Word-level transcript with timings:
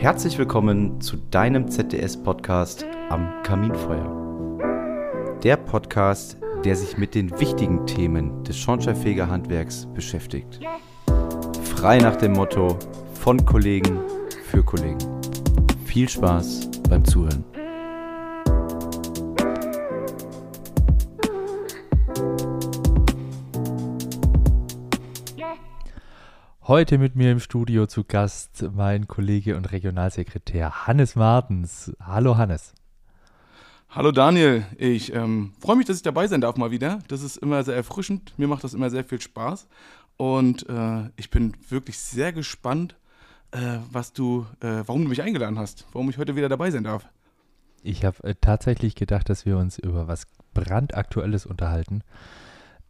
Herzlich 0.00 0.38
willkommen 0.38 1.00
zu 1.00 1.16
deinem 1.16 1.68
ZDS-Podcast 1.68 2.86
am 3.08 3.42
Kaminfeuer. 3.42 5.40
Der 5.42 5.56
Podcast, 5.56 6.36
der 6.64 6.76
sich 6.76 6.96
mit 6.98 7.16
den 7.16 7.36
wichtigen 7.40 7.84
Themen 7.84 8.44
des 8.44 8.56
Schornsteinfegerhandwerks 8.58 9.88
beschäftigt. 9.94 10.60
Frei 11.64 11.98
nach 11.98 12.14
dem 12.14 12.34
Motto 12.34 12.78
von 13.14 13.44
Kollegen 13.44 13.98
für 14.44 14.62
Kollegen. 14.62 14.98
Viel 15.84 16.08
Spaß 16.08 16.70
beim 16.88 17.04
Zuhören. 17.04 17.44
Heute 26.68 26.98
mit 26.98 27.16
mir 27.16 27.32
im 27.32 27.40
Studio 27.40 27.86
zu 27.86 28.04
Gast 28.04 28.62
mein 28.74 29.08
Kollege 29.08 29.56
und 29.56 29.72
Regionalsekretär 29.72 30.86
Hannes 30.86 31.16
Martens. 31.16 31.96
Hallo 31.98 32.36
Hannes. 32.36 32.74
Hallo 33.88 34.12
Daniel, 34.12 34.66
ich 34.76 35.14
ähm, 35.14 35.54
freue 35.60 35.76
mich, 35.76 35.86
dass 35.86 35.96
ich 35.96 36.02
dabei 36.02 36.26
sein 36.26 36.42
darf 36.42 36.58
mal 36.58 36.70
wieder. 36.70 36.98
Das 37.08 37.22
ist 37.22 37.38
immer 37.38 37.64
sehr 37.64 37.74
erfrischend. 37.74 38.34
Mir 38.38 38.48
macht 38.48 38.64
das 38.64 38.74
immer 38.74 38.90
sehr 38.90 39.02
viel 39.02 39.18
Spaß. 39.18 39.66
Und 40.18 40.68
äh, 40.68 41.08
ich 41.16 41.30
bin 41.30 41.56
wirklich 41.70 41.98
sehr 41.98 42.34
gespannt, 42.34 42.96
äh, 43.52 43.78
was 43.90 44.12
du, 44.12 44.44
äh, 44.60 44.82
warum 44.84 45.04
du 45.04 45.08
mich 45.08 45.22
eingeladen 45.22 45.58
hast, 45.58 45.86
warum 45.94 46.10
ich 46.10 46.18
heute 46.18 46.36
wieder 46.36 46.50
dabei 46.50 46.70
sein 46.70 46.84
darf. 46.84 47.08
Ich 47.82 48.04
habe 48.04 48.22
äh, 48.24 48.34
tatsächlich 48.38 48.94
gedacht, 48.94 49.30
dass 49.30 49.46
wir 49.46 49.56
uns 49.56 49.78
über 49.78 50.06
was 50.06 50.26
brandaktuelles 50.52 51.46
unterhalten. 51.46 52.02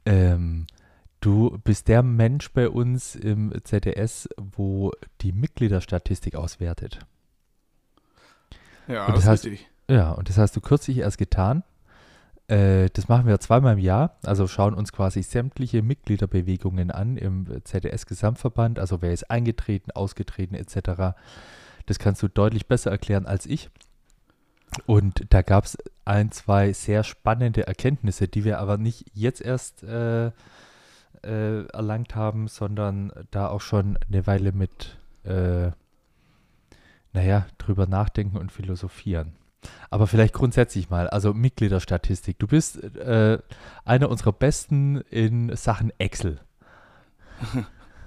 Ähm, 0.04 0.66
Du 1.20 1.58
bist 1.64 1.88
der 1.88 2.02
Mensch 2.02 2.52
bei 2.52 2.68
uns 2.68 3.16
im 3.16 3.52
ZDS, 3.64 4.28
wo 4.36 4.92
die 5.20 5.32
Mitgliederstatistik 5.32 6.36
auswertet. 6.36 7.00
Ja, 8.86 9.06
und 9.06 9.16
das, 9.16 9.24
das 9.24 9.40
ist 9.40 9.44
richtig. 9.46 9.68
Ja, 9.90 10.12
und 10.12 10.28
das 10.28 10.38
hast 10.38 10.54
du 10.54 10.60
kürzlich 10.60 10.98
erst 10.98 11.18
getan. 11.18 11.64
Äh, 12.46 12.88
das 12.92 13.08
machen 13.08 13.26
wir 13.26 13.38
zweimal 13.40 13.74
im 13.74 13.78
Jahr, 13.78 14.16
also 14.22 14.46
schauen 14.46 14.74
uns 14.74 14.92
quasi 14.92 15.22
sämtliche 15.22 15.82
Mitgliederbewegungen 15.82 16.90
an 16.90 17.16
im 17.16 17.46
ZDS-Gesamtverband, 17.64 18.78
also 18.78 19.02
wer 19.02 19.12
ist 19.12 19.30
eingetreten, 19.30 19.90
ausgetreten 19.90 20.54
etc. 20.54 21.16
Das 21.86 21.98
kannst 21.98 22.22
du 22.22 22.28
deutlich 22.28 22.66
besser 22.66 22.90
erklären 22.90 23.26
als 23.26 23.44
ich. 23.44 23.70
Und 24.86 25.26
da 25.30 25.42
gab 25.42 25.64
es 25.64 25.76
ein, 26.04 26.30
zwei 26.30 26.72
sehr 26.72 27.04
spannende 27.04 27.66
Erkenntnisse, 27.66 28.28
die 28.28 28.44
wir 28.44 28.58
aber 28.58 28.78
nicht 28.78 29.06
jetzt 29.14 29.40
erst 29.40 29.82
äh, 29.82 30.30
äh, 31.24 31.64
erlangt 31.66 32.14
haben, 32.14 32.48
sondern 32.48 33.12
da 33.30 33.48
auch 33.48 33.60
schon 33.60 33.98
eine 34.08 34.26
Weile 34.26 34.52
mit, 34.52 34.98
äh, 35.24 35.70
naja, 37.12 37.46
drüber 37.58 37.86
nachdenken 37.86 38.36
und 38.36 38.52
philosophieren. 38.52 39.32
Aber 39.90 40.06
vielleicht 40.06 40.34
grundsätzlich 40.34 40.90
mal, 40.90 41.08
also 41.08 41.34
Mitgliederstatistik. 41.34 42.38
Du 42.38 42.46
bist 42.46 42.82
äh, 42.96 43.38
einer 43.84 44.08
unserer 44.08 44.32
Besten 44.32 45.00
in 45.10 45.54
Sachen 45.56 45.92
Excel. 45.98 46.40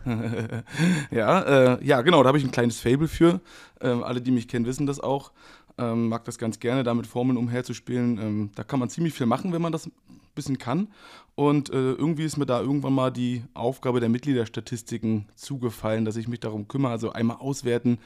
ja, 1.11 1.41
äh, 1.41 1.85
ja, 1.85 2.01
genau, 2.01 2.23
da 2.23 2.27
habe 2.29 2.37
ich 2.37 2.43
ein 2.43 2.51
kleines 2.51 2.79
Fable 2.79 3.07
für. 3.07 3.41
Ähm, 3.81 4.03
alle, 4.03 4.21
die 4.21 4.31
mich 4.31 4.47
kennen, 4.47 4.65
wissen 4.65 4.85
das 4.85 4.99
auch. 4.99 5.31
Ähm, 5.77 6.09
mag 6.09 6.25
das 6.25 6.37
ganz 6.37 6.59
gerne, 6.59 6.83
damit 6.83 7.07
Formeln 7.07 7.37
umherzuspielen. 7.37 8.17
Ähm, 8.17 8.51
da 8.55 8.63
kann 8.63 8.79
man 8.79 8.89
ziemlich 8.89 9.13
viel 9.13 9.25
machen, 9.25 9.53
wenn 9.53 9.61
man 9.61 9.71
das 9.71 9.89
bisschen 10.35 10.57
kann. 10.57 10.87
Und 11.35 11.69
äh, 11.69 11.93
irgendwie 11.93 12.25
ist 12.25 12.37
mir 12.37 12.45
da 12.45 12.61
irgendwann 12.61 12.93
mal 12.93 13.11
die 13.11 13.43
Aufgabe 13.53 13.99
der 13.99 14.09
Mitgliederstatistiken 14.09 15.27
zugefallen, 15.35 16.05
dass 16.05 16.15
ich 16.15 16.27
mich 16.27 16.39
darum 16.39 16.67
kümmere. 16.67 16.91
Also 16.91 17.11
einmal 17.11 17.37
auswerten, 17.37 17.99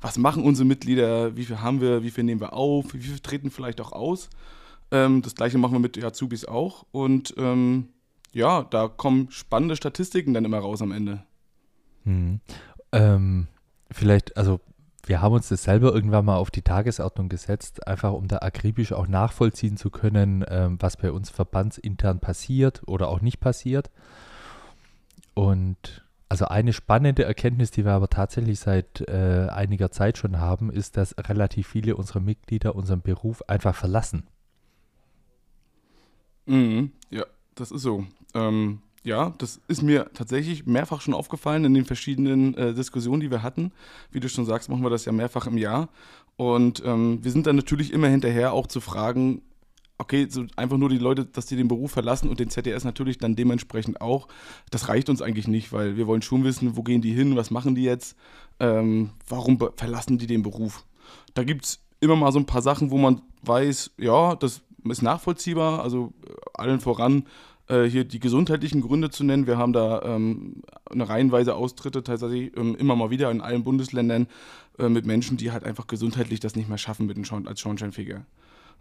was 0.00 0.18
machen 0.18 0.44
unsere 0.44 0.66
Mitglieder, 0.66 1.36
wie 1.36 1.44
viel 1.44 1.60
haben 1.60 1.80
wir, 1.80 2.02
wie 2.02 2.10
viel 2.10 2.24
nehmen 2.24 2.40
wir 2.40 2.54
auf, 2.54 2.94
wie 2.94 3.00
viel 3.00 3.18
treten 3.18 3.50
vielleicht 3.50 3.80
auch 3.80 3.92
aus. 3.92 4.30
Ähm, 4.90 5.22
das 5.22 5.34
gleiche 5.34 5.58
machen 5.58 5.74
wir 5.74 5.80
mit 5.80 6.02
Azubis 6.02 6.44
auch. 6.44 6.86
Und 6.90 7.34
ähm, 7.36 7.88
ja, 8.32 8.62
da 8.62 8.88
kommen 8.88 9.30
spannende 9.30 9.76
Statistiken 9.76 10.34
dann 10.34 10.44
immer 10.44 10.58
raus 10.58 10.82
am 10.82 10.92
Ende. 10.92 11.24
Hm. 12.04 12.40
Ähm, 12.92 13.48
vielleicht, 13.90 14.36
also 14.36 14.60
wir 15.06 15.22
haben 15.22 15.34
uns 15.34 15.48
das 15.48 15.64
selber 15.64 15.92
irgendwann 15.94 16.24
mal 16.24 16.36
auf 16.36 16.50
die 16.50 16.62
Tagesordnung 16.62 17.28
gesetzt, 17.28 17.86
einfach 17.86 18.12
um 18.12 18.28
da 18.28 18.38
akribisch 18.38 18.92
auch 18.92 19.08
nachvollziehen 19.08 19.76
zu 19.76 19.90
können, 19.90 20.44
ähm, 20.48 20.76
was 20.80 20.96
bei 20.96 21.10
uns 21.10 21.30
verbandsintern 21.30 22.20
passiert 22.20 22.82
oder 22.86 23.08
auch 23.08 23.20
nicht 23.20 23.40
passiert. 23.40 23.90
Und 25.34 26.04
also 26.28 26.44
eine 26.44 26.72
spannende 26.72 27.24
Erkenntnis, 27.24 27.72
die 27.72 27.84
wir 27.84 27.92
aber 27.92 28.08
tatsächlich 28.08 28.60
seit 28.60 29.00
äh, 29.08 29.48
einiger 29.50 29.90
Zeit 29.90 30.16
schon 30.16 30.38
haben, 30.38 30.70
ist, 30.70 30.96
dass 30.96 31.16
relativ 31.18 31.66
viele 31.66 31.96
unserer 31.96 32.20
Mitglieder 32.20 32.76
unseren 32.76 33.00
Beruf 33.00 33.42
einfach 33.48 33.74
verlassen. 33.74 34.28
Mhm, 36.46 36.92
ja, 37.10 37.24
das 37.56 37.72
ist 37.72 37.82
so. 37.82 38.06
Ähm, 38.34 38.80
ja, 39.02 39.34
das 39.38 39.60
ist 39.66 39.82
mir 39.82 40.10
tatsächlich 40.12 40.66
mehrfach 40.66 41.00
schon 41.00 41.14
aufgefallen 41.14 41.64
in 41.64 41.74
den 41.74 41.84
verschiedenen 41.84 42.54
äh, 42.54 42.74
Diskussionen, 42.74 43.20
die 43.20 43.30
wir 43.30 43.42
hatten. 43.42 43.72
Wie 44.10 44.20
du 44.20 44.28
schon 44.28 44.44
sagst, 44.44 44.68
machen 44.68 44.82
wir 44.82 44.90
das 44.90 45.06
ja 45.06 45.12
mehrfach 45.12 45.46
im 45.46 45.56
Jahr. 45.56 45.88
Und 46.36 46.82
ähm, 46.84 47.18
wir 47.22 47.30
sind 47.30 47.46
dann 47.46 47.56
natürlich 47.56 47.92
immer 47.92 48.08
hinterher 48.08 48.52
auch 48.52 48.66
zu 48.66 48.80
fragen, 48.80 49.42
okay, 50.00 50.26
so 50.28 50.44
einfach 50.56 50.78
nur 50.78 50.88
die 50.88 50.98
Leute, 50.98 51.26
dass 51.26 51.46
die 51.46 51.56
den 51.56 51.68
Beruf 51.68 51.92
verlassen 51.92 52.28
und 52.28 52.40
den 52.40 52.50
ZDS 52.50 52.84
natürlich 52.84 53.18
dann 53.18 53.36
dementsprechend 53.36 54.00
auch, 54.00 54.28
das 54.70 54.88
reicht 54.88 55.10
uns 55.10 55.22
eigentlich 55.22 55.48
nicht, 55.48 55.72
weil 55.72 55.96
wir 55.96 56.06
wollen 56.06 56.22
schon 56.22 56.44
wissen, 56.44 56.76
wo 56.76 56.82
gehen 56.82 57.02
die 57.02 57.12
hin, 57.12 57.36
was 57.36 57.50
machen 57.50 57.74
die 57.74 57.84
jetzt, 57.84 58.16
ähm, 58.58 59.10
warum 59.28 59.58
verlassen 59.76 60.18
die 60.18 60.26
den 60.26 60.42
Beruf. 60.42 60.84
Da 61.34 61.44
gibt 61.44 61.66
es 61.66 61.80
immer 62.00 62.16
mal 62.16 62.32
so 62.32 62.38
ein 62.38 62.46
paar 62.46 62.62
Sachen, 62.62 62.90
wo 62.90 62.96
man 62.96 63.22
weiß, 63.42 63.92
ja, 63.98 64.34
das 64.36 64.62
ist 64.84 65.02
nachvollziehbar, 65.02 65.82
also 65.82 66.12
äh, 66.26 66.32
allen 66.54 66.80
voran 66.80 67.26
äh, 67.70 67.84
hier 67.88 68.04
die 68.04 68.18
gesundheitlichen 68.18 68.80
Gründe 68.80 69.10
zu 69.10 69.22
nennen. 69.22 69.46
Wir 69.46 69.56
haben 69.56 69.72
da 69.72 70.02
ähm, 70.02 70.62
eine 70.90 71.08
reihenweise 71.08 71.54
Austritte 71.54 72.02
tatsächlich 72.02 72.56
ähm, 72.56 72.74
immer 72.74 72.96
mal 72.96 73.10
wieder 73.10 73.30
in 73.30 73.40
allen 73.40 73.62
Bundesländern 73.62 74.26
äh, 74.78 74.88
mit 74.88 75.06
Menschen, 75.06 75.36
die 75.36 75.52
halt 75.52 75.64
einfach 75.64 75.86
gesundheitlich 75.86 76.40
das 76.40 76.56
nicht 76.56 76.68
mehr 76.68 76.78
schaffen 76.78 77.06
mit 77.06 77.24
Schorn 77.24 77.46
als 77.46 77.60
Schornsteinfeger. 77.60 78.26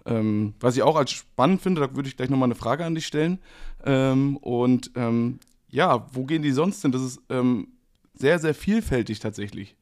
Ähm, 0.06 0.56
was 0.60 0.76
ich 0.76 0.82
auch 0.82 0.96
als 0.96 1.12
spannend 1.12 1.62
finde, 1.62 1.82
da 1.82 1.96
würde 1.96 2.10
ich 2.10 2.18
gleich 2.18 2.32
nochmal 2.32 2.48
eine 2.48 2.56
Frage 2.56 2.84
an 2.84 2.96
dich 2.96 3.06
stellen. 3.06 3.38
Ähm, 3.86 4.38
und 4.38 4.90
ähm, 4.96 5.40
ja, 5.70 6.08
wo 6.12 6.26
gehen 6.26 6.42
die 6.42 6.52
sonst 6.52 6.82
hin? 6.82 6.92
Das 6.92 7.04
ist 7.04 7.22
ähm, 7.30 7.68
sehr, 8.16 8.40
sehr 8.40 8.56
vielfältig 8.56 9.20
tatsächlich 9.20 9.76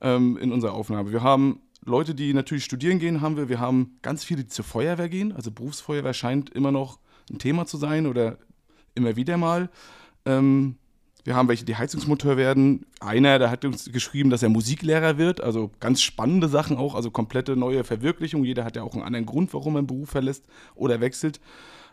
in 0.00 0.52
unserer 0.52 0.74
Aufnahme. 0.74 1.12
Wir 1.12 1.22
haben 1.22 1.60
Leute, 1.82 2.14
die 2.14 2.34
natürlich 2.34 2.64
studieren 2.64 2.98
gehen, 2.98 3.22
haben 3.22 3.38
wir. 3.38 3.48
Wir 3.48 3.60
haben 3.60 3.96
ganz 4.02 4.22
viele, 4.22 4.42
die 4.42 4.50
zur 4.50 4.64
Feuerwehr 4.64 5.08
gehen. 5.08 5.32
Also 5.32 5.50
Berufsfeuerwehr 5.50 6.12
scheint 6.12 6.50
immer 6.50 6.72
noch 6.72 6.98
ein 7.30 7.38
Thema 7.38 7.64
zu 7.64 7.78
sein 7.78 8.06
oder 8.06 8.36
immer 8.94 9.16
wieder 9.16 9.36
mal. 9.36 9.68
Ähm, 10.24 10.76
wir 11.24 11.34
haben 11.34 11.48
welche, 11.48 11.64
die 11.64 11.76
Heizungsmotor 11.76 12.36
werden. 12.36 12.84
Einer, 13.00 13.38
der 13.38 13.50
hat 13.50 13.64
uns 13.64 13.90
geschrieben, 13.90 14.28
dass 14.28 14.42
er 14.42 14.50
Musiklehrer 14.50 15.16
wird. 15.16 15.40
Also 15.40 15.70
ganz 15.80 16.02
spannende 16.02 16.48
Sachen 16.48 16.76
auch, 16.76 16.94
also 16.94 17.10
komplette 17.10 17.56
neue 17.56 17.82
Verwirklichung. 17.82 18.44
Jeder 18.44 18.64
hat 18.64 18.76
ja 18.76 18.82
auch 18.82 18.92
einen 18.92 19.02
anderen 19.02 19.26
Grund, 19.26 19.54
warum 19.54 19.74
er 19.76 19.78
einen 19.78 19.86
Beruf 19.86 20.10
verlässt 20.10 20.44
oder 20.74 21.00
wechselt. 21.00 21.40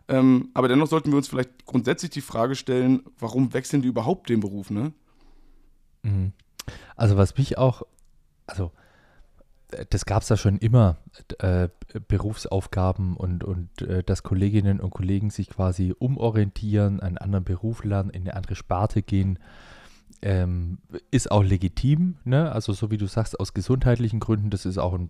Ähm, 0.09 0.50
aber 0.53 0.67
dennoch 0.67 0.88
sollten 0.88 1.12
wir 1.12 1.17
uns 1.17 1.29
vielleicht 1.29 1.66
grundsätzlich 1.66 2.12
die 2.12 2.22
Frage 2.22 2.56
stellen, 2.56 3.03
warum 3.19 3.53
wechseln 3.53 3.81
die 3.81 3.88
überhaupt 3.88 4.29
den 4.29 4.41
Beruf, 4.41 4.69
ne? 4.69 4.91
Mhm. 6.03 6.33
Also 6.97 7.16
was 7.16 7.38
mich 7.38 7.57
auch, 7.57 7.83
also 8.47 8.72
das 9.90 10.06
gab 10.06 10.24
es 10.24 10.30
ja 10.30 10.38
schon 10.38 10.58
immer, 10.58 10.98
äh, 11.40 11.70
Berufsaufgaben 12.08 13.16
und, 13.18 13.44
und 13.44 13.82
äh, 13.82 14.04
dass 14.04 14.24
Kolleginnen 14.24 14.80
und 14.80 14.92
Kollegen 14.92 15.30
sich 15.30 15.50
quasi 15.50 15.94
umorientieren, 15.98 17.00
einen 17.00 17.18
anderen 17.18 17.44
Beruf 17.44 17.84
lernen, 17.84 18.10
in 18.10 18.24
eine 18.24 18.36
andere 18.36 18.56
Sparte 18.56 19.02
gehen, 19.02 19.40
ähm, 20.22 20.80
ist 21.10 21.31
auch 21.31 21.44
legitim. 21.44 22.16
Ne? 22.24 22.51
Also 22.51 22.74
so 22.74 22.92
wie 22.92 22.98
du 22.98 23.07
sagst, 23.07 23.40
aus 23.40 23.54
gesundheitlichen 23.54 24.19
Gründen, 24.19 24.50
das 24.50 24.66
ist 24.66 24.78
auch 24.78 24.94
ein 24.94 25.10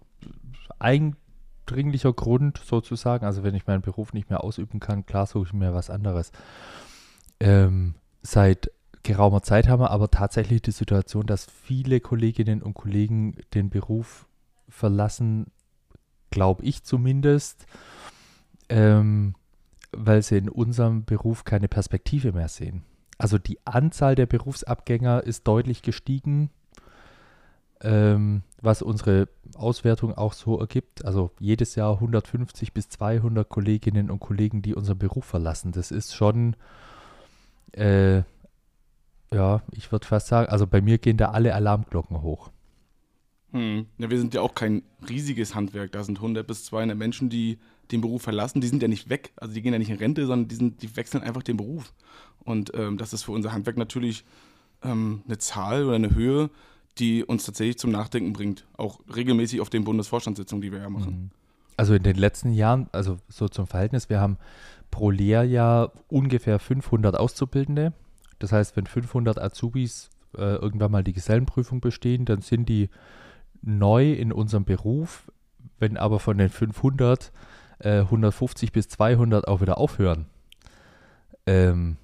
eindringlicher 0.80 2.14
Grund 2.14 2.60
sozusagen. 2.64 3.26
Also 3.26 3.44
wenn 3.44 3.56
ich 3.56 3.68
meinen 3.68 3.82
Beruf 3.82 4.14
nicht 4.14 4.30
mehr 4.30 4.44
ausüben 4.44 4.80
kann, 4.80 5.06
klar 5.06 5.26
suche 5.26 5.48
ich 5.48 5.54
mir 5.54 5.74
was 5.74 5.90
anderes. 5.90 6.32
Ähm, 7.40 7.96
seit 8.22 8.72
geraumer 9.04 9.42
Zeit 9.42 9.68
haben 9.68 9.82
wir 9.82 9.92
aber 9.92 10.12
tatsächlich 10.12 10.62
die 10.62 10.72
Situation, 10.72 11.26
dass 11.26 11.46
viele 11.46 12.00
Kolleginnen 12.00 12.62
und 12.62 12.76
Kollegen 12.76 13.36
den 13.54 13.70
Beruf 13.70 14.28
verlassen, 14.72 15.52
glaube 16.32 16.64
ich 16.64 16.84
zumindest, 16.84 17.68
ähm, 18.70 19.36
weil 19.92 20.24
sie 20.24 20.38
in 20.38 20.50
unserem 20.50 21.06
Beruf 21.06 21.44
keine 21.44 21.68
Perspektive 21.68 22.32
mehr 22.32 22.48
sehen. 22.48 22.84
Also 23.18 23.38
die 23.38 23.60
Anzahl 23.66 24.16
der 24.16 24.26
Berufsabgänger 24.26 25.24
ist 25.24 25.48
deutlich 25.48 25.84
gestiegen, 25.84 26.50
ähm, 27.82 28.44
was 28.62 28.82
unsere 28.82 29.28
Auswertung 29.56 30.16
auch 30.18 30.34
so 30.34 30.60
ergibt. 30.60 31.06
Also 31.06 31.32
jedes 31.40 31.76
Jahr 31.76 31.96
150 31.96 32.74
bis 32.74 32.90
200 32.90 33.48
Kolleginnen 33.48 34.10
und 34.10 34.20
Kollegen, 34.20 34.62
die 34.62 34.74
unseren 34.74 34.98
Beruf 34.98 35.26
verlassen. 35.26 35.72
Das 35.72 35.92
ist 35.92 36.16
schon, 36.16 36.56
äh, 37.74 38.24
ja, 39.34 39.62
ich 39.72 39.92
würde 39.92 40.08
fast 40.08 40.28
sagen, 40.28 40.50
also 40.50 40.66
bei 40.66 40.82
mir 40.82 40.98
gehen 40.98 41.18
da 41.18 41.32
alle 41.32 41.54
Alarmglocken 41.54 42.22
hoch. 42.22 42.50
Hm. 43.52 43.86
Ja, 43.98 44.10
wir 44.10 44.18
sind 44.18 44.34
ja 44.34 44.42
auch 44.42 44.56
kein 44.56 44.84
riesiges 45.08 45.56
Handwerk. 45.56 45.92
Da 45.92 46.04
sind 46.04 46.18
100 46.18 46.46
bis 46.46 46.66
200 46.66 46.98
Menschen, 46.98 47.30
die 47.30 47.58
den 47.92 48.02
Beruf 48.02 48.22
verlassen. 48.22 48.62
Die 48.62 48.68
sind 48.68 48.82
ja 48.82 48.88
nicht 48.88 49.10
weg. 49.10 49.32
Also 49.36 49.54
die 49.54 49.62
gehen 49.62 49.74
ja 49.74 49.80
nicht 49.80 49.90
in 49.90 49.98
Rente, 49.98 50.26
sondern 50.26 50.48
die, 50.48 50.56
sind, 50.56 50.82
die 50.82 50.96
wechseln 50.96 51.24
einfach 51.24 51.44
den 51.44 51.58
Beruf. 51.58 51.94
Und 52.44 52.72
ähm, 52.74 52.98
das 52.98 53.14
ist 53.14 53.24
für 53.24 53.32
unser 53.32 53.52
Handwerk 53.52 53.78
natürlich 53.78 54.24
ähm, 54.84 55.22
eine 55.28 55.38
Zahl 55.38 55.86
oder 55.86 55.96
eine 55.96 56.16
Höhe, 56.16 56.50
die 56.98 57.24
uns 57.24 57.46
tatsächlich 57.46 57.78
zum 57.78 57.92
Nachdenken 57.92 58.34
bringt. 58.34 58.66
Auch 58.78 59.00
regelmäßig 59.14 59.62
auf 59.62 59.70
den 59.70 59.84
Bundesvorstandssitzungen, 59.84 60.62
die 60.62 60.72
wir 60.72 60.80
ja 60.80 60.90
machen. 60.90 61.12
Mhm. 61.12 61.30
Also 61.78 61.94
in 61.94 62.04
den 62.04 62.18
letzten 62.18 62.54
Jahren, 62.54 62.90
also 62.92 63.18
so 63.28 63.48
zum 63.48 63.66
Verhältnis, 63.66 64.10
wir 64.10 64.20
haben 64.20 64.38
pro 64.92 65.10
Lehrjahr 65.10 65.92
ungefähr 66.10 66.60
500 66.60 67.16
Auszubildende. 67.18 67.94
Das 68.40 68.52
heißt, 68.52 68.76
wenn 68.76 68.86
500 68.86 69.40
Azubis 69.40 70.10
äh, 70.38 70.56
irgendwann 70.56 70.92
mal 70.92 71.04
die 71.04 71.14
Gesellenprüfung 71.14 71.82
bestehen, 71.82 72.26
dann 72.26 72.42
sind 72.42 72.68
die 72.70 72.90
neu 73.62 74.14
in 74.14 74.32
unserem 74.32 74.66
Beruf. 74.66 75.32
Wenn 75.80 75.98
aber 75.98 76.20
von 76.20 76.38
den 76.38 76.50
500 76.50 77.32
äh, 77.80 78.00
150 78.00 78.72
bis 78.72 78.88
200 78.90 79.48
auch 79.48 79.62
wieder 79.62 79.78
aufhören, 79.78 80.26
ähm, 81.46 81.98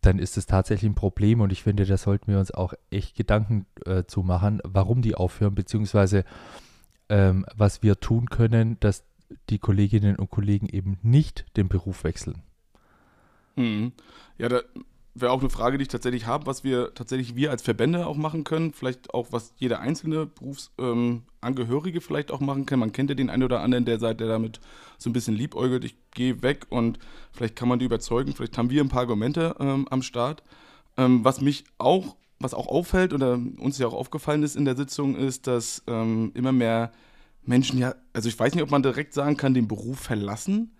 dann 0.00 0.18
ist 0.18 0.38
es 0.38 0.46
tatsächlich 0.46 0.90
ein 0.90 0.94
Problem 0.94 1.40
und 1.40 1.52
ich 1.52 1.62
finde, 1.62 1.84
da 1.84 1.96
sollten 1.96 2.32
wir 2.32 2.38
uns 2.38 2.50
auch 2.50 2.72
echt 2.90 3.16
Gedanken 3.16 3.66
äh, 3.84 4.04
zu 4.04 4.22
machen, 4.22 4.60
warum 4.64 5.02
die 5.02 5.14
aufhören, 5.14 5.54
beziehungsweise 5.54 6.24
ähm, 7.10 7.44
was 7.54 7.82
wir 7.82 8.00
tun 8.00 8.30
können, 8.30 8.78
dass 8.80 9.04
die 9.50 9.58
Kolleginnen 9.58 10.16
und 10.16 10.30
Kollegen 10.30 10.68
eben 10.68 10.98
nicht 11.02 11.44
den 11.56 11.68
Beruf 11.68 12.04
wechseln. 12.04 12.42
Mhm. 13.56 13.92
Ja, 14.38 14.48
da 14.48 14.62
wäre 15.14 15.32
auch 15.32 15.40
eine 15.40 15.50
Frage, 15.50 15.78
die 15.78 15.82
ich 15.82 15.88
tatsächlich 15.88 16.26
habe, 16.26 16.46
was 16.46 16.62
wir 16.62 16.94
tatsächlich 16.94 17.34
wir 17.34 17.50
als 17.50 17.62
Verbände 17.62 18.06
auch 18.06 18.16
machen 18.16 18.44
können, 18.44 18.72
vielleicht 18.72 19.12
auch 19.12 19.28
was 19.30 19.52
jeder 19.56 19.80
einzelne 19.80 20.26
Berufsangehörige 20.26 21.98
ähm, 21.98 22.02
vielleicht 22.02 22.30
auch 22.30 22.40
machen 22.40 22.66
kann. 22.66 22.78
Man 22.78 22.92
kennt 22.92 23.10
ja 23.10 23.16
den 23.16 23.30
einen 23.30 23.42
oder 23.42 23.60
anderen, 23.60 23.84
der 23.84 23.98
seit 23.98 24.20
der 24.20 24.28
damit 24.28 24.60
so 24.98 25.10
ein 25.10 25.12
bisschen 25.12 25.34
liebäugelt, 25.34 25.84
ich 25.84 25.96
gehe 26.12 26.42
weg 26.42 26.66
und 26.70 26.98
vielleicht 27.32 27.56
kann 27.56 27.68
man 27.68 27.78
die 27.78 27.86
überzeugen, 27.86 28.34
vielleicht 28.34 28.56
haben 28.56 28.70
wir 28.70 28.82
ein 28.82 28.88
paar 28.88 29.00
Argumente 29.02 29.56
ähm, 29.58 29.86
am 29.90 30.02
Start. 30.02 30.42
Ähm, 30.96 31.24
was 31.24 31.40
mich 31.40 31.64
auch, 31.78 32.16
was 32.38 32.54
auch 32.54 32.68
auffällt 32.68 33.12
oder 33.12 33.34
uns 33.58 33.78
ja 33.78 33.86
auch 33.86 33.94
aufgefallen 33.94 34.42
ist 34.42 34.56
in 34.56 34.64
der 34.64 34.76
Sitzung, 34.76 35.16
ist, 35.16 35.46
dass 35.46 35.82
ähm, 35.86 36.30
immer 36.34 36.52
mehr 36.52 36.92
Menschen 37.42 37.78
ja, 37.78 37.94
also 38.12 38.28
ich 38.28 38.38
weiß 38.38 38.54
nicht, 38.54 38.62
ob 38.62 38.70
man 38.70 38.82
direkt 38.82 39.14
sagen 39.14 39.36
kann, 39.36 39.54
den 39.54 39.66
Beruf 39.66 39.98
verlassen, 39.98 40.72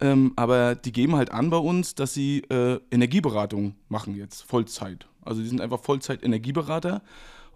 ähm, 0.00 0.32
aber 0.36 0.74
die 0.74 0.92
geben 0.92 1.16
halt 1.16 1.32
an 1.32 1.50
bei 1.50 1.56
uns, 1.56 1.94
dass 1.94 2.14
sie 2.14 2.40
äh, 2.50 2.78
Energieberatung 2.90 3.74
machen 3.88 4.14
jetzt, 4.14 4.42
Vollzeit. 4.42 5.08
Also 5.24 5.42
die 5.42 5.48
sind 5.48 5.60
einfach 5.60 5.80
Vollzeit-Energieberater. 5.80 7.02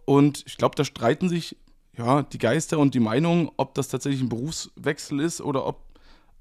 Und 0.05 0.45
ich 0.47 0.57
glaube, 0.57 0.75
da 0.75 0.85
streiten 0.85 1.29
sich 1.29 1.57
ja 1.97 2.23
die 2.23 2.39
Geister 2.39 2.79
und 2.79 2.95
die 2.95 3.01
Meinungen, 3.01 3.51
ob 3.57 3.75
das 3.75 3.89
tatsächlich 3.89 4.23
ein 4.23 4.29
Berufswechsel 4.29 5.21
ist 5.21 5.41
oder 5.41 5.67
ob, 5.67 5.85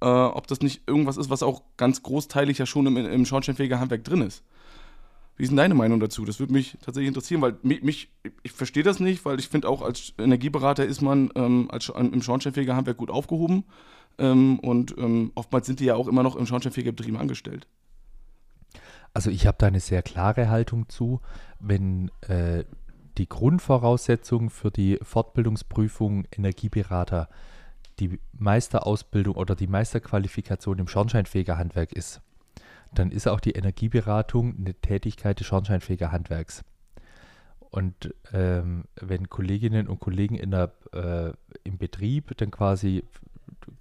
äh, 0.01 0.07
ob 0.07 0.48
das 0.48 0.62
nicht 0.62 0.83
irgendwas 0.88 1.18
ist, 1.18 1.30
was 1.30 1.44
auch 1.44 1.62
ganz 1.77 2.01
großteilig 2.01 2.57
ja 2.57 2.65
schon 2.65 2.88
im, 2.88 2.98
im 2.98 3.25
Schornsteinfegerhandwerk 3.25 4.03
drin 4.03 4.21
ist. 4.21 4.44
Wie 5.38 5.44
ist 5.44 5.50
denn 5.50 5.57
deine 5.57 5.74
Meinung 5.74 6.00
dazu? 6.00 6.25
Das 6.25 6.39
würde 6.39 6.53
mich 6.53 6.77
tatsächlich 6.81 7.07
interessieren, 7.07 7.42
weil 7.42 7.57
mich, 7.63 7.81
mich 7.81 8.09
ich 8.44 8.51
verstehe 8.51 8.83
das 8.83 9.00
nicht, 9.00 9.25
weil 9.25 9.39
ich 9.39 9.48
finde 9.48 9.69
auch 9.69 9.81
als 9.81 10.13
Energieberater 10.18 10.86
ist 10.86 11.01
man 11.01 11.31
ähm, 11.36 11.69
als, 11.71 11.89
im 11.89 12.21
Schornsteinfegerhandwerk 12.21 12.98
gut 12.98 13.09
aufgehoben. 13.09 13.63
Ähm, 14.17 14.59
und 14.59 14.95
ähm, 14.97 15.31
oftmals 15.35 15.67
sind 15.67 15.79
die 15.79 15.85
ja 15.85 15.95
auch 15.95 16.07
immer 16.07 16.23
noch 16.23 16.35
im 16.35 16.45
Schornsteinfegerbetrieb 16.45 17.19
angestellt. 17.19 17.67
Also 19.13 19.29
ich 19.29 19.45
habe 19.45 19.57
da 19.59 19.67
eine 19.67 19.79
sehr 19.79 20.03
klare 20.03 20.49
Haltung 20.49 20.87
zu, 20.87 21.21
wenn 21.59 22.11
äh, 22.21 22.63
die 23.17 23.27
Grundvoraussetzung 23.27 24.49
für 24.49 24.71
die 24.71 24.97
Fortbildungsprüfung 25.01 26.25
Energieberater 26.31 27.29
die 27.99 28.19
Meisterausbildung 28.33 29.35
oder 29.35 29.55
die 29.55 29.67
Meisterqualifikation 29.67 30.79
im 30.79 30.87
Schornsteinfegerhandwerk 30.87 31.91
ist, 31.93 32.21
dann 32.93 33.11
ist 33.11 33.27
auch 33.27 33.39
die 33.39 33.51
Energieberatung 33.51 34.55
eine 34.57 34.73
Tätigkeit 34.73 35.39
des 35.39 35.47
Schornsteinfegerhandwerks. 35.47 36.63
Und 37.69 38.13
ähm, 38.33 38.85
wenn 38.99 39.29
Kolleginnen 39.29 39.87
und 39.87 39.99
Kollegen 39.99 40.35
in 40.35 40.51
der, 40.51 40.73
äh, 40.93 41.31
im 41.63 41.77
Betrieb 41.77 42.35
dann 42.37 42.51
quasi 42.51 43.03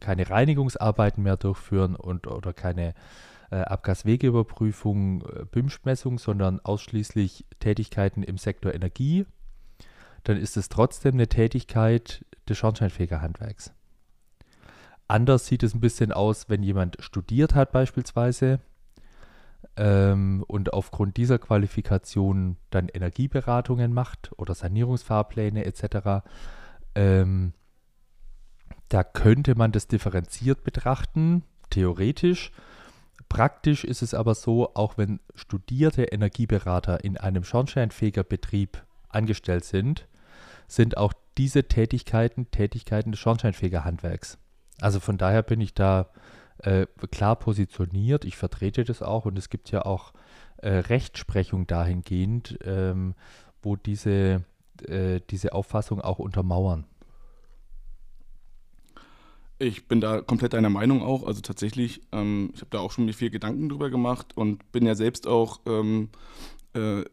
keine 0.00 0.28
Reinigungsarbeiten 0.28 1.22
mehr 1.22 1.36
durchführen 1.36 1.96
und 1.96 2.26
oder 2.26 2.52
keine 2.52 2.94
äh, 3.50 3.56
Abgaswegeüberprüfung, 3.56 5.22
äh, 5.22 5.44
BIMSch-Messung, 5.50 6.18
sondern 6.18 6.60
ausschließlich 6.60 7.46
Tätigkeiten 7.58 8.22
im 8.22 8.38
Sektor 8.38 8.74
Energie, 8.74 9.26
dann 10.24 10.36
ist 10.36 10.56
es 10.56 10.68
trotzdem 10.68 11.14
eine 11.14 11.28
Tätigkeit 11.28 12.24
des 12.48 12.58
Schornsteinfegerhandwerks. 12.58 13.72
Anders 15.08 15.46
sieht 15.46 15.62
es 15.64 15.74
ein 15.74 15.80
bisschen 15.80 16.12
aus, 16.12 16.48
wenn 16.48 16.62
jemand 16.62 16.98
studiert 17.00 17.54
hat 17.54 17.72
beispielsweise 17.72 18.60
ähm, 19.76 20.44
und 20.46 20.72
aufgrund 20.72 21.16
dieser 21.16 21.38
Qualifikation 21.38 22.56
dann 22.70 22.88
Energieberatungen 22.88 23.92
macht 23.92 24.30
oder 24.36 24.54
Sanierungsfahrpläne 24.54 25.64
etc. 25.64 26.22
Ähm, 26.94 27.54
da 28.90 29.04
könnte 29.04 29.54
man 29.54 29.72
das 29.72 29.86
differenziert 29.86 30.64
betrachten, 30.64 31.44
theoretisch. 31.70 32.52
Praktisch 33.28 33.84
ist 33.84 34.02
es 34.02 34.12
aber 34.12 34.34
so, 34.34 34.74
auch 34.74 34.98
wenn 34.98 35.20
studierte 35.36 36.02
Energieberater 36.02 37.04
in 37.04 37.16
einem 37.16 37.44
Schornsteinfegerbetrieb 37.44 38.84
angestellt 39.08 39.64
sind, 39.64 40.08
sind 40.66 40.96
auch 40.96 41.12
diese 41.38 41.64
Tätigkeiten 41.68 42.50
Tätigkeiten 42.50 43.12
des 43.12 43.20
Schornsteinfegerhandwerks. 43.20 44.38
Also 44.80 44.98
von 44.98 45.18
daher 45.18 45.42
bin 45.42 45.60
ich 45.60 45.72
da 45.72 46.10
äh, 46.58 46.86
klar 47.12 47.36
positioniert. 47.36 48.24
Ich 48.24 48.36
vertrete 48.36 48.82
das 48.82 49.02
auch 49.02 49.24
und 49.24 49.38
es 49.38 49.48
gibt 49.50 49.70
ja 49.70 49.86
auch 49.86 50.12
äh, 50.56 50.68
Rechtsprechung 50.68 51.68
dahingehend, 51.68 52.58
ähm, 52.64 53.14
wo 53.62 53.76
diese, 53.76 54.44
äh, 54.86 55.20
diese 55.30 55.52
Auffassung 55.52 56.00
auch 56.00 56.18
untermauern. 56.18 56.86
Ich 59.62 59.86
bin 59.86 60.00
da 60.00 60.22
komplett 60.22 60.54
deiner 60.54 60.70
Meinung 60.70 61.02
auch. 61.02 61.26
Also 61.26 61.42
tatsächlich, 61.42 62.00
ähm, 62.12 62.50
ich 62.54 62.62
habe 62.62 62.70
da 62.70 62.78
auch 62.78 62.92
schon 62.92 63.04
mir 63.04 63.12
viel 63.12 63.28
Gedanken 63.28 63.68
drüber 63.68 63.90
gemacht 63.90 64.34
und 64.34 64.72
bin 64.72 64.86
ja 64.86 64.94
selbst 64.94 65.26
auch 65.26 65.60
ähm, 65.66 66.08
äh, 66.72 67.04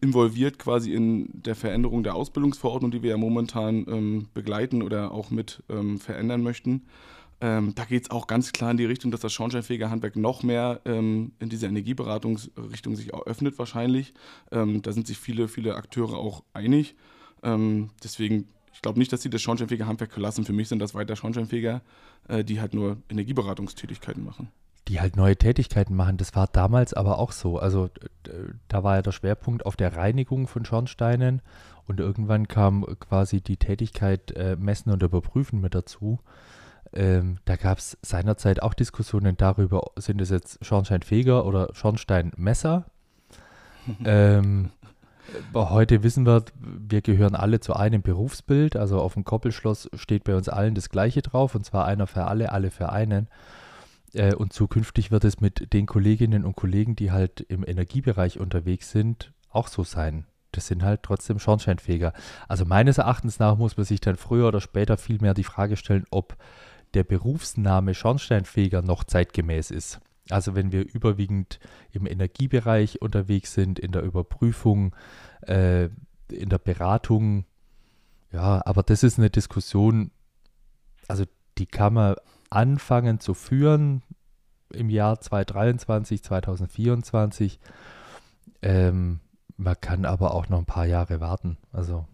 involviert 0.00 0.58
quasi 0.58 0.92
in 0.92 1.28
der 1.32 1.54
Veränderung 1.54 2.02
der 2.02 2.16
Ausbildungsverordnung, 2.16 2.90
die 2.90 3.04
wir 3.04 3.10
ja 3.10 3.16
momentan 3.16 3.86
ähm, 3.88 4.28
begleiten 4.34 4.82
oder 4.82 5.12
auch 5.12 5.30
mit 5.30 5.62
ähm, 5.68 6.00
verändern 6.00 6.42
möchten. 6.42 6.82
Ähm, 7.40 7.76
da 7.76 7.84
geht 7.84 8.02
es 8.02 8.10
auch 8.10 8.26
ganz 8.26 8.50
klar 8.50 8.72
in 8.72 8.76
die 8.76 8.86
Richtung, 8.86 9.12
dass 9.12 9.20
das 9.20 9.32
Schornsteinfegerhandwerk 9.32 10.16
noch 10.16 10.42
mehr 10.42 10.80
ähm, 10.86 11.30
in 11.38 11.48
diese 11.48 11.66
Energieberatungsrichtung 11.66 12.96
sich 12.96 13.14
auch 13.14 13.24
öffnet 13.24 13.56
wahrscheinlich. 13.56 14.14
da 14.50 14.92
sind 14.92 15.06
sich 15.06 15.18
viele, 15.18 15.46
viele 15.46 15.76
Akteure 15.76 16.14
auch 16.14 16.42
einig. 16.54 16.96
deswegen 18.02 18.48
ich 18.74 18.82
glaube 18.82 18.98
nicht, 18.98 19.12
dass 19.12 19.22
sie 19.22 19.30
das 19.30 19.40
Schornsteinfeger-Handwerk 19.40 20.12
verlassen. 20.12 20.44
Für 20.44 20.52
mich 20.52 20.68
sind 20.68 20.80
das 20.80 20.94
weiter 20.94 21.14
Schornsteinfeger, 21.14 21.80
äh, 22.28 22.44
die 22.44 22.60
halt 22.60 22.74
nur 22.74 22.98
Energieberatungstätigkeiten 23.08 24.24
machen. 24.24 24.48
Die 24.88 25.00
halt 25.00 25.16
neue 25.16 25.36
Tätigkeiten 25.36 25.94
machen. 25.94 26.16
Das 26.16 26.34
war 26.34 26.48
damals 26.48 26.92
aber 26.92 27.18
auch 27.18 27.32
so. 27.32 27.58
Also 27.58 27.88
da 28.68 28.82
war 28.82 28.96
ja 28.96 29.02
der 29.02 29.12
Schwerpunkt 29.12 29.64
auf 29.64 29.76
der 29.76 29.96
Reinigung 29.96 30.48
von 30.48 30.64
Schornsteinen 30.64 31.40
und 31.86 32.00
irgendwann 32.00 32.48
kam 32.48 32.84
quasi 32.98 33.40
die 33.40 33.56
Tätigkeit 33.56 34.32
äh, 34.32 34.56
Messen 34.56 34.92
und 34.92 35.02
Überprüfen 35.02 35.60
mit 35.60 35.74
dazu. 35.74 36.18
Ähm, 36.92 37.38
da 37.44 37.56
gab 37.56 37.78
es 37.78 37.96
seinerzeit 38.02 38.60
auch 38.60 38.74
Diskussionen 38.74 39.36
darüber, 39.36 39.92
sind 39.96 40.20
es 40.20 40.30
jetzt 40.30 40.64
Schornsteinfeger 40.64 41.46
oder 41.46 41.68
Schornsteinmesser? 41.72 42.86
ähm, 44.04 44.70
Heute 45.54 46.02
wissen 46.02 46.26
wir, 46.26 46.44
wir 46.60 47.02
gehören 47.02 47.34
alle 47.34 47.60
zu 47.60 47.74
einem 47.74 48.02
Berufsbild. 48.02 48.76
Also 48.76 49.00
auf 49.00 49.14
dem 49.14 49.24
Koppelschloss 49.24 49.88
steht 49.94 50.24
bei 50.24 50.34
uns 50.34 50.48
allen 50.48 50.74
das 50.74 50.88
Gleiche 50.88 51.22
drauf, 51.22 51.54
und 51.54 51.64
zwar 51.64 51.86
einer 51.86 52.06
für 52.06 52.24
alle, 52.24 52.52
alle 52.52 52.70
für 52.70 52.90
einen. 52.90 53.28
Äh, 54.12 54.34
und 54.34 54.52
zukünftig 54.52 55.10
wird 55.10 55.24
es 55.24 55.40
mit 55.40 55.72
den 55.72 55.86
Kolleginnen 55.86 56.44
und 56.44 56.56
Kollegen, 56.56 56.96
die 56.96 57.12
halt 57.12 57.40
im 57.40 57.66
Energiebereich 57.66 58.38
unterwegs 58.38 58.90
sind, 58.90 59.32
auch 59.50 59.68
so 59.68 59.84
sein. 59.84 60.26
Das 60.52 60.68
sind 60.68 60.82
halt 60.82 61.02
trotzdem 61.02 61.38
Schornsteinfeger. 61.38 62.12
Also 62.48 62.64
meines 62.64 62.98
Erachtens 62.98 63.38
nach 63.38 63.56
muss 63.56 63.76
man 63.76 63.84
sich 63.84 64.00
dann 64.00 64.16
früher 64.16 64.48
oder 64.48 64.60
später 64.60 64.96
vielmehr 64.96 65.34
die 65.34 65.44
Frage 65.44 65.76
stellen, 65.76 66.04
ob 66.10 66.36
der 66.94 67.02
Berufsname 67.02 67.92
Schornsteinfeger 67.92 68.82
noch 68.82 69.02
zeitgemäß 69.02 69.72
ist. 69.72 70.00
Also 70.30 70.54
wenn 70.54 70.72
wir 70.72 70.82
überwiegend 70.92 71.60
im 71.92 72.06
Energiebereich 72.06 73.02
unterwegs 73.02 73.52
sind, 73.52 73.78
in 73.78 73.92
der 73.92 74.02
Überprüfung, 74.02 74.94
äh, 75.42 75.84
in 76.30 76.48
der 76.48 76.58
Beratung, 76.58 77.44
ja, 78.32 78.62
aber 78.64 78.82
das 78.82 79.02
ist 79.02 79.18
eine 79.18 79.30
Diskussion, 79.30 80.10
also 81.08 81.24
die 81.58 81.66
kann 81.66 81.94
man 81.94 82.16
anfangen 82.50 83.20
zu 83.20 83.34
führen 83.34 84.02
im 84.72 84.88
Jahr 84.88 85.20
2023, 85.20 86.22
2024. 86.22 87.60
Ähm, 88.62 89.20
man 89.56 89.80
kann 89.80 90.04
aber 90.04 90.34
auch 90.34 90.48
noch 90.48 90.58
ein 90.58 90.66
paar 90.66 90.86
Jahre 90.86 91.20
warten. 91.20 91.58
Also 91.72 92.06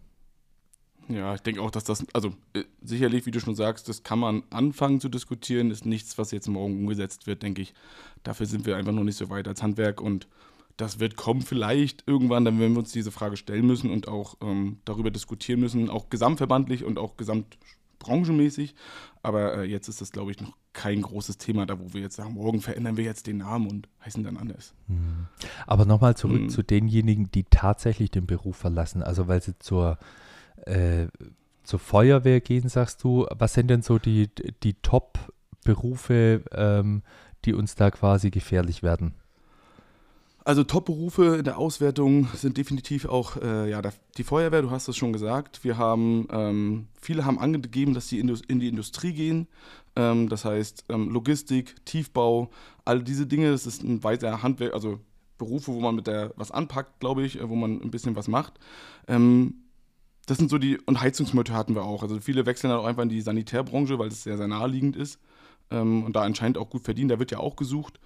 Ja, 1.10 1.34
ich 1.34 1.40
denke 1.40 1.60
auch, 1.60 1.70
dass 1.70 1.84
das, 1.84 2.06
also 2.12 2.32
äh, 2.52 2.64
sicherlich, 2.82 3.26
wie 3.26 3.30
du 3.30 3.40
schon 3.40 3.56
sagst, 3.56 3.88
das 3.88 4.02
kann 4.02 4.18
man 4.18 4.42
anfangen 4.50 5.00
zu 5.00 5.08
diskutieren, 5.08 5.70
ist 5.70 5.84
nichts, 5.84 6.18
was 6.18 6.30
jetzt 6.30 6.48
morgen 6.48 6.78
umgesetzt 6.78 7.26
wird, 7.26 7.42
denke 7.42 7.62
ich. 7.62 7.74
Dafür 8.22 8.46
sind 8.46 8.64
wir 8.66 8.76
einfach 8.76 8.92
noch 8.92 9.04
nicht 9.04 9.16
so 9.16 9.28
weit 9.30 9.48
als 9.48 9.62
Handwerk 9.62 10.00
und 10.00 10.28
das 10.76 10.98
wird 10.98 11.16
kommen 11.16 11.42
vielleicht 11.42 12.04
irgendwann, 12.06 12.44
dann 12.44 12.58
werden 12.58 12.72
wir 12.72 12.78
uns 12.78 12.92
diese 12.92 13.10
Frage 13.10 13.36
stellen 13.36 13.66
müssen 13.66 13.90
und 13.90 14.08
auch 14.08 14.36
ähm, 14.40 14.78
darüber 14.84 15.10
diskutieren 15.10 15.60
müssen, 15.60 15.90
auch 15.90 16.08
gesamtverbandlich 16.08 16.84
und 16.84 16.98
auch 16.98 17.16
gesamtbranchenmäßig. 17.16 18.74
Aber 19.22 19.58
äh, 19.58 19.64
jetzt 19.64 19.88
ist 19.88 20.00
das, 20.00 20.12
glaube 20.12 20.30
ich, 20.30 20.40
noch 20.40 20.56
kein 20.72 21.02
großes 21.02 21.36
Thema 21.36 21.66
da, 21.66 21.78
wo 21.78 21.92
wir 21.92 22.00
jetzt 22.00 22.16
sagen, 22.16 22.34
morgen 22.34 22.60
verändern 22.60 22.96
wir 22.96 23.04
jetzt 23.04 23.26
den 23.26 23.38
Namen 23.38 23.68
und 23.68 23.88
heißen 24.04 24.24
dann 24.24 24.36
anders. 24.38 24.72
Hm. 24.86 25.26
Aber 25.66 25.84
nochmal 25.84 26.16
zurück 26.16 26.42
hm. 26.42 26.48
zu 26.48 26.62
denjenigen, 26.62 27.30
die 27.30 27.44
tatsächlich 27.44 28.10
den 28.10 28.26
Beruf 28.26 28.56
verlassen, 28.56 29.02
also 29.02 29.28
weil 29.28 29.42
sie 29.42 29.58
zur 29.58 29.98
äh, 30.66 31.08
zur 31.64 31.78
Feuerwehr 31.78 32.40
gehen, 32.40 32.68
sagst 32.68 33.02
du. 33.04 33.26
Was 33.30 33.54
sind 33.54 33.68
denn 33.68 33.82
so 33.82 33.98
die, 33.98 34.28
die 34.62 34.74
Top-Berufe, 34.74 36.42
ähm, 36.52 37.02
die 37.44 37.54
uns 37.54 37.74
da 37.74 37.90
quasi 37.90 38.30
gefährlich 38.30 38.82
werden? 38.82 39.14
Also 40.42 40.64
Top-Berufe 40.64 41.36
in 41.36 41.44
der 41.44 41.58
Auswertung 41.58 42.26
sind 42.34 42.56
definitiv 42.56 43.04
auch 43.04 43.36
äh, 43.36 43.70
ja, 43.70 43.82
die 44.16 44.24
Feuerwehr, 44.24 44.62
du 44.62 44.70
hast 44.70 44.88
es 44.88 44.96
schon 44.96 45.12
gesagt. 45.12 45.62
Wir 45.62 45.76
haben, 45.76 46.26
ähm, 46.32 46.88
viele 47.00 47.24
haben 47.24 47.38
angegeben, 47.38 47.94
dass 47.94 48.08
sie 48.08 48.18
in, 48.18 48.60
die 48.60 48.68
Industrie 48.68 49.12
gehen. 49.12 49.48
Ähm, 49.96 50.28
das 50.28 50.44
heißt 50.44 50.86
ähm, 50.88 51.10
Logistik, 51.10 51.76
Tiefbau, 51.84 52.50
all 52.84 53.02
diese 53.02 53.26
Dinge, 53.26 53.50
das 53.50 53.66
ist 53.66 53.82
ein 53.82 54.02
weiter 54.02 54.42
Handwerk, 54.42 54.72
also 54.72 54.98
Berufe, 55.36 55.72
wo 55.72 55.80
man 55.80 55.94
mit 55.94 56.06
der 56.06 56.32
was 56.36 56.50
anpackt, 56.50 57.00
glaube 57.00 57.22
ich, 57.22 57.38
äh, 57.38 57.48
wo 57.48 57.54
man 57.54 57.80
ein 57.80 57.90
bisschen 57.90 58.16
was 58.16 58.26
macht. 58.26 58.54
Ähm, 59.08 59.54
das 60.30 60.38
sind 60.38 60.48
so 60.48 60.58
die, 60.58 60.78
und 60.78 61.00
Heizungsmotor 61.00 61.56
hatten 61.56 61.74
wir 61.74 61.82
auch. 61.82 62.04
Also 62.04 62.20
viele 62.20 62.46
wechseln 62.46 62.70
dann 62.70 62.78
auch 62.78 62.84
einfach 62.84 63.02
in 63.02 63.08
die 63.08 63.20
Sanitärbranche, 63.20 63.98
weil 63.98 64.08
es 64.08 64.22
sehr, 64.22 64.36
sehr 64.36 64.46
naheliegend 64.46 64.94
ist. 64.94 65.18
Ähm, 65.72 66.04
und 66.04 66.14
da 66.14 66.22
anscheinend 66.22 66.56
auch 66.56 66.70
gut 66.70 66.84
verdienen, 66.84 67.08
da 67.08 67.18
wird 67.18 67.32
ja 67.32 67.38
auch 67.38 67.56
gesucht. 67.56 67.98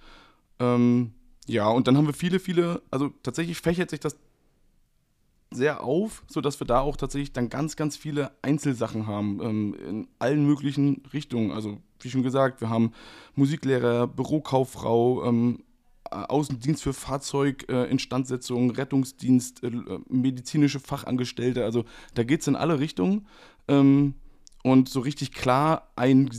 Ähm, 0.59 1.13
ja, 1.45 1.67
und 1.67 1.87
dann 1.87 1.95
haben 1.95 2.07
wir 2.07 2.15
viele, 2.15 2.39
viele, 2.39 2.81
also 2.89 3.11
tatsächlich 3.21 3.59
fächert 3.59 3.91
sich 3.91 3.99
das 3.99 4.17
sehr 5.51 5.83
auf, 5.83 6.23
sodass 6.27 6.59
wir 6.59 6.65
da 6.65 6.79
auch 6.79 6.97
tatsächlich 6.97 7.31
dann 7.31 7.49
ganz, 7.49 7.75
ganz 7.75 7.95
viele 7.95 8.31
Einzelsachen 8.41 9.05
haben 9.05 9.39
ähm, 9.43 9.75
in 9.87 10.07
allen 10.17 10.47
möglichen 10.47 11.03
Richtungen. 11.13 11.51
Also 11.51 11.77
wie 11.99 12.09
schon 12.09 12.23
gesagt, 12.23 12.59
wir 12.59 12.71
haben 12.71 12.91
Musiklehrer, 13.35 14.07
Bürokauffrau, 14.07 15.25
ähm, 15.25 15.63
Außendienst 16.23 16.83
für 16.83 16.93
Fahrzeuginstandsetzung, 16.93 18.71
äh, 18.71 18.73
Rettungsdienst, 18.77 19.63
äh, 19.63 19.71
medizinische 20.09 20.79
Fachangestellte. 20.79 21.63
Also 21.63 21.85
da 22.13 22.23
geht 22.23 22.41
es 22.41 22.47
in 22.47 22.55
alle 22.55 22.79
Richtungen. 22.79 23.27
Ähm, 23.67 24.15
und 24.63 24.89
so 24.89 24.99
richtig 24.99 25.31
klar 25.31 25.91
ein, 25.95 26.29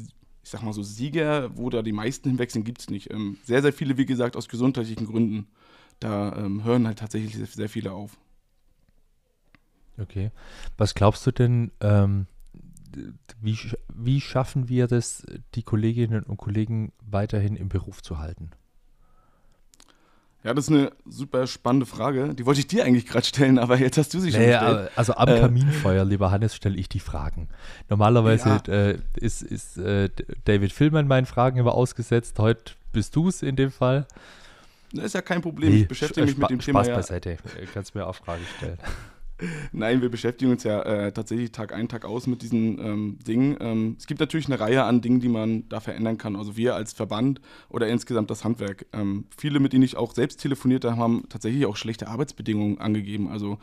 ich 0.42 0.50
sag 0.50 0.62
mal 0.62 0.72
so, 0.72 0.82
Sieger, 0.82 1.56
wo 1.56 1.70
da 1.70 1.82
die 1.82 1.92
meisten 1.92 2.28
hinwechseln, 2.28 2.64
gibt 2.64 2.80
es 2.80 2.90
nicht. 2.90 3.12
Ähm, 3.12 3.38
sehr, 3.44 3.62
sehr 3.62 3.72
viele, 3.72 3.96
wie 3.98 4.06
gesagt, 4.06 4.36
aus 4.36 4.48
gesundheitlichen 4.48 5.06
Gründen. 5.06 5.46
Da 6.00 6.36
ähm, 6.36 6.64
hören 6.64 6.86
halt 6.86 6.98
tatsächlich 6.98 7.36
sehr, 7.36 7.46
sehr, 7.46 7.68
viele 7.68 7.92
auf. 7.92 8.18
Okay. 9.98 10.30
Was 10.76 10.94
glaubst 10.94 11.26
du 11.26 11.30
denn, 11.30 11.70
ähm, 11.80 12.26
wie, 13.40 13.58
wie 13.94 14.20
schaffen 14.20 14.68
wir 14.68 14.86
das, 14.86 15.24
die 15.54 15.62
Kolleginnen 15.62 16.22
und 16.22 16.36
Kollegen 16.36 16.92
weiterhin 17.00 17.56
im 17.56 17.68
Beruf 17.68 18.02
zu 18.02 18.18
halten? 18.18 18.50
Ja, 20.46 20.54
das 20.54 20.68
ist 20.68 20.70
eine 20.70 20.92
super 21.04 21.48
spannende 21.48 21.86
Frage. 21.86 22.32
Die 22.32 22.46
wollte 22.46 22.60
ich 22.60 22.68
dir 22.68 22.84
eigentlich 22.84 23.04
gerade 23.04 23.26
stellen, 23.26 23.58
aber 23.58 23.78
jetzt 23.78 23.98
hast 23.98 24.14
du 24.14 24.20
sie 24.20 24.30
schon 24.30 24.42
naja, 24.42 24.60
gestellt. 24.60 24.90
Also 24.94 25.14
am 25.14 25.28
äh, 25.28 25.40
Kaminfeuer, 25.40 26.04
lieber 26.04 26.30
Hannes, 26.30 26.54
stelle 26.54 26.76
ich 26.76 26.88
die 26.88 27.00
Fragen. 27.00 27.48
Normalerweise 27.88 28.60
ja. 28.64 28.72
äh, 28.72 28.98
ist, 29.16 29.42
ist 29.42 29.76
äh, 29.76 30.08
David 30.44 30.72
Filman 30.72 31.08
meinen 31.08 31.26
Fragen 31.26 31.58
immer 31.58 31.74
ausgesetzt. 31.74 32.38
Heute 32.38 32.74
bist 32.92 33.16
du 33.16 33.26
es 33.26 33.42
in 33.42 33.56
dem 33.56 33.72
Fall. 33.72 34.06
Das 34.92 35.06
ist 35.06 35.14
ja 35.14 35.20
kein 35.20 35.42
Problem. 35.42 35.72
Nee, 35.72 35.80
ich 35.80 35.88
beschäftige 35.88 36.24
mich 36.24 36.38
mit 36.38 36.48
dem 36.48 36.60
Thema. 36.60 36.84
Spaß 36.84 36.94
beiseite. 36.94 37.38
Kannst 37.74 37.96
mir 37.96 38.06
auch 38.06 38.14
Fragen 38.14 38.44
stellen. 38.56 38.78
Nein, 39.72 40.00
wir 40.00 40.08
beschäftigen 40.08 40.50
uns 40.50 40.64
ja 40.64 40.82
äh, 40.82 41.12
tatsächlich 41.12 41.52
Tag 41.52 41.72
ein, 41.72 41.88
Tag 41.88 42.04
aus 42.04 42.26
mit 42.26 42.42
diesen 42.42 42.78
ähm, 42.78 43.18
Dingen. 43.26 43.56
Ähm, 43.60 43.96
es 43.98 44.06
gibt 44.06 44.20
natürlich 44.20 44.46
eine 44.46 44.58
Reihe 44.58 44.84
an 44.84 45.02
Dingen, 45.02 45.20
die 45.20 45.28
man 45.28 45.68
da 45.68 45.80
verändern 45.80 46.16
kann. 46.16 46.36
Also 46.36 46.56
wir 46.56 46.74
als 46.74 46.92
Verband 46.92 47.40
oder 47.68 47.88
insgesamt 47.88 48.30
das 48.30 48.44
Handwerk. 48.44 48.86
Ähm, 48.92 49.26
viele, 49.36 49.60
mit 49.60 49.72
denen 49.72 49.82
ich 49.82 49.96
auch 49.96 50.14
selbst 50.14 50.40
telefoniert 50.40 50.84
habe, 50.84 50.96
haben 50.96 51.24
tatsächlich 51.28 51.66
auch 51.66 51.76
schlechte 51.76 52.08
Arbeitsbedingungen 52.08 52.78
angegeben. 52.78 53.28
Also 53.28 53.58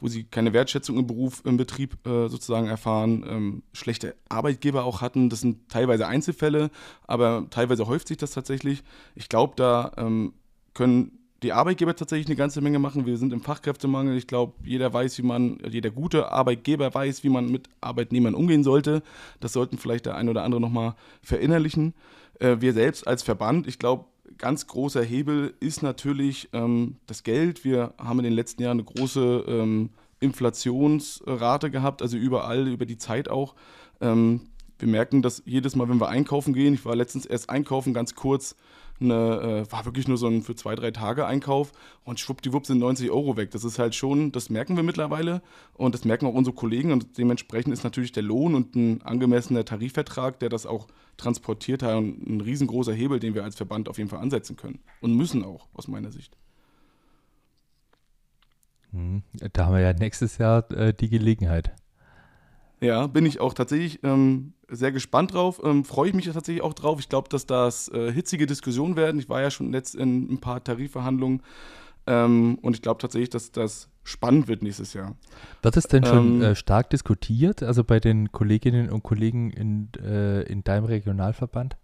wo 0.00 0.08
sie 0.08 0.24
keine 0.24 0.52
Wertschätzung 0.52 0.98
im 0.98 1.06
Beruf, 1.06 1.42
im 1.44 1.56
Betrieb 1.56 2.06
äh, 2.06 2.28
sozusagen 2.28 2.66
erfahren, 2.66 3.24
ähm, 3.26 3.62
schlechte 3.72 4.16
Arbeitgeber 4.28 4.84
auch 4.84 5.00
hatten. 5.00 5.30
Das 5.30 5.40
sind 5.40 5.70
teilweise 5.70 6.06
Einzelfälle, 6.06 6.70
aber 7.06 7.46
teilweise 7.50 7.86
häuft 7.86 8.08
sich 8.08 8.18
das 8.18 8.32
tatsächlich. 8.32 8.82
Ich 9.14 9.28
glaube, 9.28 9.54
da 9.56 9.92
ähm, 9.96 10.34
können 10.74 11.23
die 11.44 11.52
Arbeitgeber 11.52 11.94
tatsächlich 11.94 12.26
eine 12.26 12.36
ganze 12.36 12.60
Menge 12.60 12.78
machen. 12.78 13.06
Wir 13.06 13.18
sind 13.18 13.32
im 13.32 13.42
Fachkräftemangel. 13.42 14.16
Ich 14.16 14.26
glaube, 14.26 14.54
jeder 14.64 14.92
weiß, 14.92 15.18
wie 15.18 15.22
man, 15.22 15.58
jeder 15.68 15.90
gute 15.90 16.32
Arbeitgeber 16.32 16.92
weiß, 16.92 17.22
wie 17.22 17.28
man 17.28 17.50
mit 17.50 17.68
Arbeitnehmern 17.80 18.34
umgehen 18.34 18.64
sollte. 18.64 19.02
Das 19.40 19.52
sollten 19.52 19.78
vielleicht 19.78 20.06
der 20.06 20.16
ein 20.16 20.28
oder 20.28 20.42
andere 20.42 20.60
nochmal 20.60 20.94
verinnerlichen. 21.22 21.94
Äh, 22.40 22.56
wir 22.60 22.72
selbst 22.72 23.06
als 23.06 23.22
Verband, 23.22 23.66
ich 23.66 23.78
glaube, 23.78 24.06
ganz 24.38 24.66
großer 24.66 25.02
Hebel 25.02 25.54
ist 25.60 25.82
natürlich 25.82 26.48
ähm, 26.54 26.96
das 27.06 27.22
Geld. 27.22 27.64
Wir 27.64 27.92
haben 27.98 28.18
in 28.18 28.24
den 28.24 28.32
letzten 28.32 28.62
Jahren 28.62 28.78
eine 28.80 28.84
große 28.84 29.44
ähm, 29.46 29.90
Inflationsrate 30.20 31.70
gehabt, 31.70 32.00
also 32.00 32.16
überall, 32.16 32.68
über 32.68 32.86
die 32.86 32.98
Zeit 32.98 33.28
auch. 33.28 33.54
Ähm, 34.00 34.40
wir 34.78 34.88
merken 34.88 35.22
dass 35.22 35.42
jedes 35.44 35.76
Mal, 35.76 35.88
wenn 35.88 36.00
wir 36.00 36.08
einkaufen 36.08 36.54
gehen, 36.54 36.74
ich 36.74 36.84
war 36.84 36.96
letztens 36.96 37.26
erst 37.26 37.50
einkaufen, 37.50 37.94
ganz 37.94 38.14
kurz, 38.14 38.56
eine, 39.00 39.64
äh, 39.68 39.72
war 39.72 39.84
wirklich 39.84 40.08
nur 40.08 40.16
so 40.16 40.26
ein 40.26 40.42
für 40.42 40.54
zwei, 40.54 40.74
drei 40.74 40.90
Tage 40.90 41.26
Einkauf 41.26 41.72
und 42.04 42.20
schwuppdiwupp 42.20 42.66
sind 42.66 42.78
90 42.78 43.10
Euro 43.10 43.36
weg. 43.36 43.50
Das 43.50 43.64
ist 43.64 43.78
halt 43.78 43.94
schon, 43.94 44.32
das 44.32 44.50
merken 44.50 44.76
wir 44.76 44.82
mittlerweile 44.82 45.42
und 45.74 45.94
das 45.94 46.04
merken 46.04 46.26
auch 46.26 46.34
unsere 46.34 46.54
Kollegen 46.54 46.92
und 46.92 47.18
dementsprechend 47.18 47.72
ist 47.72 47.84
natürlich 47.84 48.12
der 48.12 48.22
Lohn 48.22 48.54
und 48.54 48.76
ein 48.76 49.02
angemessener 49.02 49.64
Tarifvertrag, 49.64 50.38
der 50.38 50.48
das 50.48 50.66
auch 50.66 50.86
transportiert 51.16 51.82
hat, 51.82 51.96
ein 51.96 52.40
riesengroßer 52.40 52.92
Hebel, 52.92 53.20
den 53.20 53.34
wir 53.34 53.44
als 53.44 53.56
Verband 53.56 53.88
auf 53.88 53.98
jeden 53.98 54.10
Fall 54.10 54.20
ansetzen 54.20 54.56
können 54.56 54.80
und 55.00 55.14
müssen 55.14 55.44
auch, 55.44 55.68
aus 55.74 55.88
meiner 55.88 56.12
Sicht. 56.12 56.36
Hm, 58.92 59.22
da 59.52 59.66
haben 59.66 59.74
wir 59.74 59.80
ja 59.80 59.92
nächstes 59.92 60.38
Jahr 60.38 60.70
äh, 60.70 60.94
die 60.94 61.08
Gelegenheit. 61.08 61.74
Ja, 62.80 63.06
bin 63.06 63.26
ich 63.26 63.40
auch 63.40 63.54
tatsächlich 63.54 64.00
ähm, 64.04 64.52
sehr 64.74 64.92
gespannt 64.92 65.34
drauf. 65.34 65.60
Ähm, 65.64 65.84
Freue 65.84 66.08
ich 66.08 66.14
mich 66.14 66.26
tatsächlich 66.26 66.62
auch 66.62 66.74
drauf. 66.74 67.00
Ich 67.00 67.08
glaube, 67.08 67.28
dass 67.28 67.46
das 67.46 67.88
äh, 67.88 68.12
hitzige 68.12 68.46
Diskussionen 68.46 68.96
werden. 68.96 69.18
Ich 69.20 69.28
war 69.28 69.40
ja 69.40 69.50
schon 69.50 69.72
letzt 69.72 69.94
in 69.94 70.32
ein 70.32 70.40
paar 70.40 70.62
Tarifverhandlungen 70.62 71.42
ähm, 72.06 72.58
und 72.62 72.76
ich 72.76 72.82
glaube 72.82 73.00
tatsächlich, 73.00 73.30
dass 73.30 73.52
das 73.52 73.88
spannend 74.02 74.48
wird 74.48 74.62
nächstes 74.62 74.92
Jahr. 74.92 75.16
Wird 75.62 75.76
es 75.76 75.84
denn 75.84 76.04
schon 76.04 76.36
ähm, 76.36 76.42
äh, 76.42 76.54
stark 76.54 76.90
diskutiert, 76.90 77.62
also 77.62 77.84
bei 77.84 78.00
den 78.00 78.32
Kolleginnen 78.32 78.90
und 78.90 79.02
Kollegen 79.02 79.50
in, 79.50 79.88
äh, 80.02 80.42
in 80.42 80.62
deinem 80.64 80.84
Regionalverband? 80.84 81.76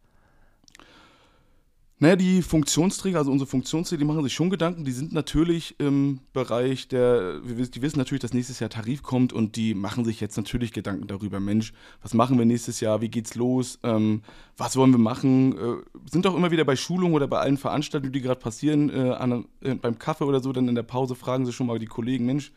Naja, 2.02 2.16
die 2.16 2.40
Funktionsträger, 2.40 3.19
also 3.19 3.30
unsere 3.30 3.47
Funktionsträger, 3.47 3.99
die 3.99 4.07
machen 4.07 4.23
sich 4.23 4.33
schon 4.33 4.49
Gedanken. 4.49 4.87
Die 4.87 4.92
sind 4.92 5.12
natürlich 5.12 5.78
im 5.78 6.21
Bereich 6.33 6.88
der, 6.88 7.40
die 7.40 7.83
wissen 7.83 7.99
natürlich, 7.99 8.23
dass 8.23 8.33
nächstes 8.33 8.59
Jahr 8.59 8.71
Tarif 8.71 9.02
kommt 9.02 9.35
und 9.35 9.54
die 9.54 9.75
machen 9.75 10.07
sich 10.07 10.19
jetzt 10.19 10.38
natürlich 10.38 10.73
Gedanken 10.73 11.09
darüber. 11.09 11.40
Mensch, 11.40 11.75
was 12.00 12.14
machen 12.14 12.38
wir 12.38 12.47
nächstes 12.47 12.80
Jahr? 12.80 13.02
Wie 13.02 13.11
geht's 13.11 13.35
los? 13.35 13.78
Ähm, 13.83 14.23
was 14.57 14.76
wollen 14.76 14.92
wir 14.92 14.99
machen? 14.99 15.52
Äh, 15.59 16.11
sind 16.11 16.26
auch 16.26 16.35
immer 16.35 16.50
wieder 16.50 16.64
bei 16.64 16.75
Schulungen 16.75 17.12
oder 17.12 17.28
bei 17.28 17.38
allen 17.38 17.59
Veranstaltungen, 17.59 18.14
die 18.14 18.23
gerade 18.23 18.40
passieren, 18.40 18.88
äh, 18.88 19.11
an, 19.11 19.45
äh, 19.61 19.75
beim 19.75 19.99
Kaffee 19.99 20.25
oder 20.25 20.40
so, 20.40 20.54
dann 20.54 20.69
in 20.69 20.76
der 20.76 20.85
Pause 20.85 21.14
fragen 21.14 21.45
sie 21.45 21.52
schon 21.52 21.66
mal 21.66 21.78
die 21.78 21.85
Kollegen, 21.85 22.25
Mensch, 22.25 22.50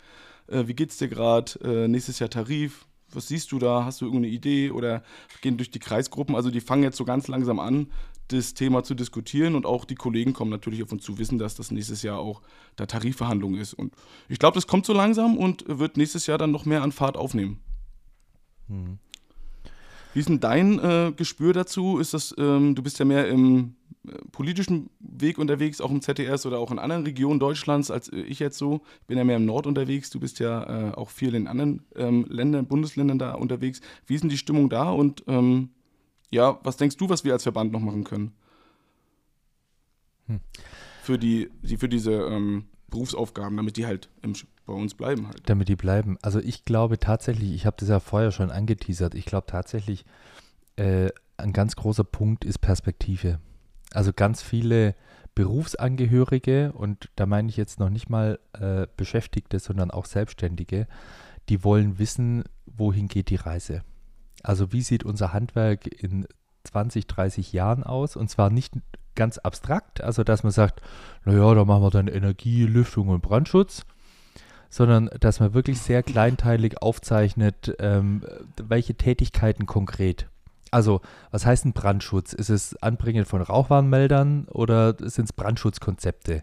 äh, 0.47 0.67
wie 0.67 0.73
geht's 0.73 0.99
dir 0.99 1.09
gerade? 1.09 1.59
Äh, 1.65 1.89
nächstes 1.89 2.19
Jahr 2.19 2.29
Tarif? 2.29 2.85
was 3.15 3.27
siehst 3.27 3.51
du 3.51 3.59
da? 3.59 3.85
Hast 3.85 4.01
du 4.01 4.05
irgendeine 4.05 4.33
Idee? 4.33 4.71
Oder 4.71 5.03
gehen 5.41 5.57
durch 5.57 5.71
die 5.71 5.79
Kreisgruppen? 5.79 6.35
Also 6.35 6.49
die 6.49 6.61
fangen 6.61 6.83
jetzt 6.83 6.97
so 6.97 7.05
ganz 7.05 7.27
langsam 7.27 7.59
an, 7.59 7.87
das 8.37 8.53
Thema 8.53 8.83
zu 8.83 8.95
diskutieren 8.95 9.55
und 9.55 9.65
auch 9.65 9.85
die 9.85 9.95
Kollegen 9.95 10.33
kommen 10.33 10.51
natürlich 10.51 10.83
auf 10.83 10.91
uns 10.91 11.03
zu 11.03 11.17
wissen, 11.17 11.37
dass 11.37 11.55
das 11.55 11.71
nächstes 11.71 12.03
Jahr 12.03 12.19
auch 12.19 12.41
da 12.75 12.85
Tarifverhandlung 12.85 13.55
ist. 13.55 13.73
Und 13.73 13.93
ich 14.29 14.39
glaube, 14.39 14.55
das 14.55 14.67
kommt 14.67 14.85
so 14.85 14.93
langsam 14.93 15.37
und 15.37 15.65
wird 15.67 15.97
nächstes 15.97 16.27
Jahr 16.27 16.37
dann 16.37 16.51
noch 16.51 16.65
mehr 16.65 16.83
an 16.83 16.91
Fahrt 16.91 17.17
aufnehmen. 17.17 17.59
Hm. 18.67 18.97
Wie 20.13 20.19
ist 20.19 20.29
denn 20.29 20.39
dein 20.39 20.79
äh, 20.79 21.11
Gespür 21.15 21.53
dazu? 21.53 21.97
Ist 21.97 22.13
das, 22.13 22.35
ähm, 22.37 22.75
du 22.75 22.83
bist 22.83 22.99
ja 22.99 23.05
mehr 23.05 23.27
im 23.27 23.75
äh, 24.07 24.11
politischen 24.31 24.89
Weg 24.99 25.39
unterwegs, 25.39 25.81
auch 25.81 25.89
im 25.89 26.01
ZDS 26.01 26.45
oder 26.45 26.59
auch 26.59 26.71
in 26.71 26.77
anderen 26.77 27.03
Regionen 27.03 27.39
Deutschlands 27.39 27.89
als 27.89 28.09
äh, 28.09 28.21
ich 28.21 28.39
jetzt 28.39 28.57
so. 28.57 28.81
Ich 29.01 29.07
bin 29.07 29.17
ja 29.17 29.23
mehr 29.23 29.37
im 29.37 29.45
Nord 29.45 29.65
unterwegs. 29.65 30.11
Du 30.11 30.19
bist 30.19 30.39
ja 30.39 30.89
äh, 30.89 30.93
auch 30.93 31.09
viel 31.09 31.33
in 31.33 31.47
anderen 31.47 31.81
ähm, 31.95 32.25
Ländern, 32.29 32.67
Bundesländern 32.67 33.17
da 33.17 33.33
unterwegs. 33.33 33.81
Wie 34.05 34.13
ist 34.13 34.21
denn 34.21 34.29
die 34.29 34.37
Stimmung 34.37 34.69
da 34.69 34.91
und 34.91 35.23
ähm, 35.27 35.69
ja, 36.33 36.59
was 36.63 36.77
denkst 36.77 36.97
du, 36.97 37.09
was 37.09 37.23
wir 37.23 37.33
als 37.33 37.43
Verband 37.43 37.71
noch 37.71 37.79
machen 37.79 38.03
können? 38.03 38.33
Hm. 40.27 40.39
Für, 41.03 41.17
die, 41.17 41.49
die, 41.61 41.77
für 41.77 41.89
diese 41.89 42.13
ähm, 42.13 42.65
Berufsaufgaben, 42.89 43.57
damit 43.57 43.77
die 43.77 43.85
halt 43.85 44.09
im 44.21 44.33
bei 44.65 44.73
uns 44.73 44.93
bleiben 44.93 45.27
halt. 45.27 45.41
Damit 45.49 45.67
die 45.67 45.75
bleiben. 45.75 46.17
Also 46.21 46.39
ich 46.39 46.63
glaube 46.63 46.97
tatsächlich, 46.97 47.51
ich 47.51 47.65
habe 47.65 47.75
das 47.77 47.89
ja 47.89 47.99
vorher 47.99 48.31
schon 48.31 48.49
angeteasert, 48.49 49.13
ich 49.13 49.25
glaube 49.25 49.45
tatsächlich, 49.45 50.05
äh, 50.77 51.09
ein 51.35 51.51
ganz 51.51 51.75
großer 51.75 52.05
Punkt 52.05 52.45
ist 52.45 52.59
Perspektive. 52.59 53.39
Also 53.91 54.13
ganz 54.13 54.41
viele 54.41 54.95
Berufsangehörige, 55.35 56.71
und 56.71 57.09
da 57.17 57.25
meine 57.25 57.49
ich 57.49 57.57
jetzt 57.57 57.79
noch 57.79 57.89
nicht 57.89 58.09
mal 58.09 58.39
äh, 58.53 58.87
Beschäftigte, 58.95 59.59
sondern 59.59 59.91
auch 59.91 60.05
Selbstständige, 60.05 60.87
die 61.49 61.63
wollen 61.65 61.99
wissen, 61.99 62.45
wohin 62.65 63.09
geht 63.09 63.29
die 63.29 63.35
Reise. 63.35 63.83
Also 64.43 64.71
wie 64.71 64.81
sieht 64.81 65.03
unser 65.03 65.33
Handwerk 65.33 65.87
in 65.87 66.27
20, 66.65 67.07
30 67.07 67.53
Jahren 67.53 67.83
aus? 67.83 68.15
Und 68.15 68.29
zwar 68.29 68.49
nicht 68.49 68.73
ganz 69.15 69.37
abstrakt, 69.37 70.01
also 70.01 70.23
dass 70.23 70.43
man 70.43 70.51
sagt, 70.51 70.81
naja, 71.25 71.53
da 71.53 71.65
machen 71.65 71.83
wir 71.83 71.89
dann 71.89 72.07
Energie, 72.07 72.65
Lüftung 72.65 73.09
und 73.09 73.21
Brandschutz, 73.21 73.85
sondern 74.69 75.09
dass 75.19 75.39
man 75.39 75.53
wirklich 75.53 75.79
sehr 75.79 76.03
kleinteilig 76.03 76.81
aufzeichnet, 76.81 77.75
ähm, 77.79 78.23
welche 78.61 78.95
Tätigkeiten 78.95 79.65
konkret. 79.65 80.27
Also, 80.71 81.01
was 81.29 81.45
heißt 81.45 81.65
ein 81.65 81.73
Brandschutz? 81.73 82.33
Ist 82.33 82.49
es 82.49 82.75
Anbringen 82.81 83.25
von 83.25 83.43
Rauchwarnmeldern 83.43 84.47
oder 84.49 84.95
sind 84.97 85.25
es 85.25 85.33
Brandschutzkonzepte? 85.33 86.41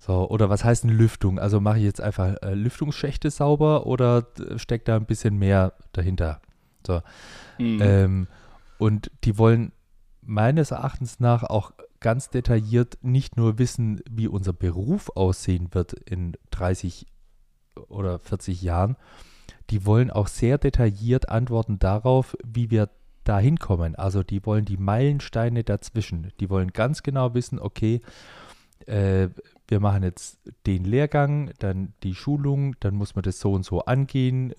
So, 0.00 0.28
oder 0.28 0.50
was 0.50 0.64
heißt 0.64 0.84
eine 0.84 0.92
Lüftung? 0.92 1.38
Also 1.38 1.60
mache 1.60 1.78
ich 1.78 1.84
jetzt 1.84 2.00
einfach 2.00 2.34
äh, 2.42 2.54
Lüftungsschächte 2.54 3.30
sauber 3.30 3.86
oder 3.86 4.26
steckt 4.56 4.88
da 4.88 4.96
ein 4.96 5.06
bisschen 5.06 5.38
mehr 5.38 5.74
dahinter? 5.92 6.40
So. 6.86 7.00
Mhm. 7.58 7.78
Ähm, 7.82 8.26
und 8.78 9.10
die 9.24 9.38
wollen 9.38 9.72
meines 10.22 10.70
Erachtens 10.70 11.20
nach 11.20 11.42
auch 11.42 11.72
ganz 12.00 12.30
detailliert 12.30 12.98
nicht 13.02 13.36
nur 13.36 13.58
wissen, 13.58 14.00
wie 14.08 14.28
unser 14.28 14.52
Beruf 14.52 15.10
aussehen 15.16 15.68
wird 15.72 15.94
in 15.94 16.36
30 16.50 17.06
oder 17.88 18.18
40 18.18 18.62
Jahren, 18.62 18.96
die 19.70 19.84
wollen 19.84 20.10
auch 20.10 20.28
sehr 20.28 20.58
detailliert 20.58 21.28
antworten 21.28 21.78
darauf, 21.78 22.36
wie 22.44 22.70
wir 22.70 22.90
da 23.24 23.38
hinkommen. 23.38 23.94
Also 23.94 24.22
die 24.22 24.44
wollen 24.46 24.64
die 24.64 24.78
Meilensteine 24.78 25.64
dazwischen. 25.64 26.32
Die 26.40 26.48
wollen 26.48 26.72
ganz 26.72 27.02
genau 27.02 27.34
wissen, 27.34 27.58
okay, 27.58 28.00
äh, 28.86 29.28
wir 29.66 29.80
machen 29.80 30.02
jetzt 30.02 30.38
den 30.66 30.84
Lehrgang, 30.84 31.50
dann 31.58 31.92
die 32.02 32.14
Schulung, 32.14 32.74
dann 32.80 32.94
muss 32.94 33.14
man 33.14 33.22
das 33.22 33.38
so 33.38 33.52
und 33.52 33.64
so 33.64 33.84
angehen. 33.84 34.54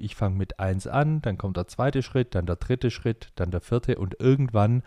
Ich 0.00 0.16
fange 0.16 0.36
mit 0.36 0.58
1 0.58 0.86
an, 0.86 1.22
dann 1.22 1.38
kommt 1.38 1.56
der 1.56 1.68
zweite 1.68 2.02
Schritt, 2.02 2.34
dann 2.34 2.46
der 2.46 2.56
dritte 2.56 2.90
Schritt, 2.90 3.32
dann 3.36 3.50
der 3.50 3.60
vierte 3.60 3.98
und 3.98 4.18
irgendwann 4.18 4.82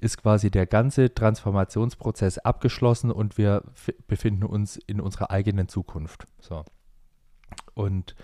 ist 0.00 0.20
quasi 0.20 0.50
der 0.50 0.66
ganze 0.66 1.14
Transformationsprozess 1.14 2.38
abgeschlossen 2.38 3.10
und 3.10 3.38
wir 3.38 3.62
befinden 4.08 4.44
uns 4.44 4.76
in 4.76 5.00
unserer 5.00 5.30
eigenen 5.30 5.68
Zukunft. 5.68 6.26
So. 6.40 6.64
Und 7.74 8.16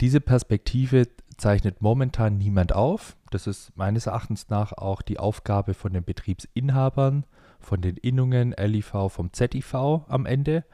diese 0.00 0.20
Perspektive 0.20 1.08
zeichnet 1.38 1.80
momentan 1.80 2.38
niemand 2.38 2.74
auf. 2.74 3.16
Das 3.30 3.46
ist 3.46 3.76
meines 3.76 4.06
Erachtens 4.06 4.48
nach 4.48 4.72
auch 4.72 5.02
die 5.02 5.18
Aufgabe 5.18 5.74
von 5.74 5.92
den 5.92 6.04
Betriebsinhabern, 6.04 7.24
von 7.60 7.80
den 7.80 7.96
Innungen, 7.96 8.54
LIV, 8.56 9.08
vom 9.08 9.32
ZIV 9.32 9.74
am 9.74 10.26
Ende, 10.26 10.64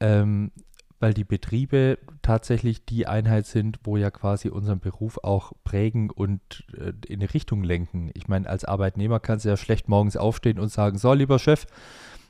ähm, 0.00 0.52
weil 0.98 1.12
die 1.12 1.24
Betriebe 1.24 1.98
tatsächlich 2.22 2.84
die 2.84 3.06
Einheit 3.06 3.46
sind, 3.46 3.78
wo 3.84 3.96
ja 3.96 4.10
quasi 4.10 4.48
unseren 4.48 4.80
Beruf 4.80 5.18
auch 5.22 5.52
prägen 5.64 6.10
und 6.10 6.64
äh, 6.76 6.92
in 7.06 7.20
eine 7.20 7.32
Richtung 7.34 7.62
lenken. 7.62 8.10
Ich 8.14 8.28
meine, 8.28 8.48
als 8.48 8.64
Arbeitnehmer 8.64 9.20
kannst 9.20 9.44
du 9.44 9.50
ja 9.50 9.56
schlecht 9.56 9.88
morgens 9.88 10.16
aufstehen 10.16 10.58
und 10.58 10.68
sagen, 10.68 10.98
so, 10.98 11.12
lieber 11.12 11.38
Chef, 11.38 11.66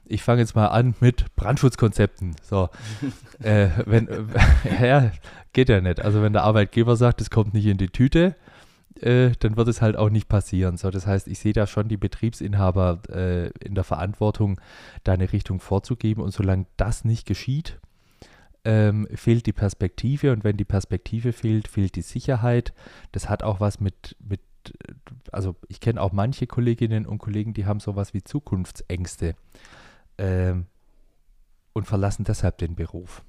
ich 0.04 0.22
fange 0.22 0.40
jetzt 0.40 0.54
mal 0.54 0.68
an 0.68 0.94
mit 1.00 1.34
Brandschutzkonzepten. 1.36 2.36
So, 2.42 2.68
äh, 3.40 3.68
wenn, 3.84 4.08
äh, 4.08 4.24
ja, 4.86 5.10
geht 5.52 5.68
ja 5.68 5.80
nicht. 5.80 6.00
Also 6.00 6.22
wenn 6.22 6.32
der 6.32 6.44
Arbeitgeber 6.44 6.96
sagt, 6.96 7.20
es 7.20 7.30
kommt 7.30 7.54
nicht 7.54 7.66
in 7.66 7.78
die 7.78 7.88
Tüte, 7.88 8.34
äh, 9.00 9.32
dann 9.38 9.56
wird 9.56 9.68
es 9.68 9.82
halt 9.82 9.96
auch 9.96 10.10
nicht 10.10 10.28
passieren. 10.28 10.76
So, 10.76 10.90
das 10.90 11.06
heißt, 11.06 11.28
ich 11.28 11.38
sehe 11.38 11.52
da 11.52 11.66
schon 11.66 11.88
die 11.88 11.96
Betriebsinhaber 11.96 13.00
äh, 13.10 13.48
in 13.64 13.74
der 13.74 13.84
Verantwortung, 13.84 14.60
da 15.04 15.12
eine 15.12 15.32
Richtung 15.32 15.60
vorzugeben. 15.60 16.22
Und 16.22 16.32
solange 16.32 16.66
das 16.76 17.04
nicht 17.04 17.26
geschieht, 17.26 17.78
ähm, 18.66 19.06
fehlt 19.14 19.46
die 19.46 19.52
Perspektive. 19.52 20.32
Und 20.32 20.44
wenn 20.44 20.56
die 20.56 20.64
Perspektive 20.64 21.32
fehlt, 21.32 21.68
fehlt 21.68 21.94
die 21.94 22.02
Sicherheit. 22.02 22.74
Das 23.12 23.28
hat 23.28 23.42
auch 23.42 23.60
was 23.60 23.80
mit, 23.80 24.16
mit 24.18 24.40
also 25.30 25.54
ich 25.68 25.80
kenne 25.80 26.02
auch 26.02 26.12
manche 26.12 26.48
Kolleginnen 26.48 27.06
und 27.06 27.18
Kollegen, 27.18 27.54
die 27.54 27.66
haben 27.66 27.78
sowas 27.78 28.12
wie 28.12 28.24
Zukunftsängste 28.24 29.36
ähm, 30.18 30.66
und 31.72 31.86
verlassen 31.86 32.24
deshalb 32.24 32.58
den 32.58 32.74
Beruf. 32.74 33.22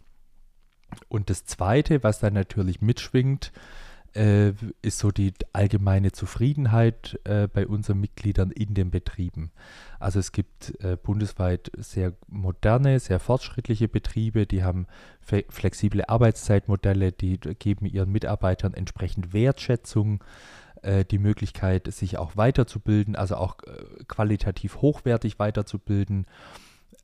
Und 1.08 1.30
das 1.30 1.46
Zweite, 1.46 2.02
was 2.02 2.20
dann 2.20 2.34
natürlich 2.34 2.82
mitschwingt, 2.82 3.52
äh, 4.16 4.54
ist 4.82 5.00
so 5.00 5.12
die 5.12 5.34
allgemeine 5.54 6.12
Zufriedenheit 6.12 7.20
äh, 7.24 7.48
bei 7.48 7.68
unseren 7.68 8.00
Mitgliedern 8.00 8.52
in 8.52 8.74
den 8.74 8.92
Betrieben. 8.92 9.52
Also 10.00 10.20
es 10.20 10.32
gibt 10.32 10.74
äh, 10.84 10.96
bundesweit 10.96 11.72
sehr 11.78 12.14
moderne, 12.28 13.00
sehr 13.00 13.20
fortschrittliche 13.20 13.88
Betriebe, 13.88 14.46
die 14.46 14.64
haben 14.64 14.88
flexible 15.22 16.06
Arbeitszeitmodelle, 16.08 17.12
die 17.12 17.38
geben 17.38 17.86
ihren 17.86 18.12
Mitarbeitern 18.12 18.74
entsprechend 18.74 19.34
Wertschätzung, 19.34 20.24
äh, 20.82 21.06
die 21.06 21.20
Möglichkeit, 21.20 21.92
sich 21.92 22.18
auch 22.18 22.38
weiterzubilden, 22.38 23.16
also 23.16 23.36
auch 23.36 23.58
äh, 23.64 24.04
qualitativ 24.08 24.78
hochwertig 24.78 25.40
weiterzubilden. 25.40 26.26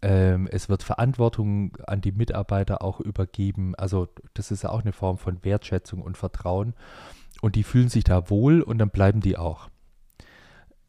Ähm, 0.03 0.49
es 0.51 0.67
wird 0.67 0.83
Verantwortung 0.83 1.77
an 1.87 2.01
die 2.01 2.11
Mitarbeiter 2.11 2.83
auch 2.83 2.99
übergeben. 2.99 3.73
Also 3.75 4.09
das 4.33 4.51
ist 4.51 4.63
ja 4.63 4.69
auch 4.69 4.81
eine 4.81 4.91
Form 4.91 5.17
von 5.17 5.43
Wertschätzung 5.45 6.01
und 6.01 6.17
Vertrauen. 6.17 6.73
Und 7.41 7.55
die 7.55 7.63
fühlen 7.63 7.87
sich 7.87 8.03
da 8.03 8.29
wohl 8.29 8.61
und 8.61 8.79
dann 8.79 8.89
bleiben 8.89 9.21
die 9.21 9.37
auch. 9.37 9.69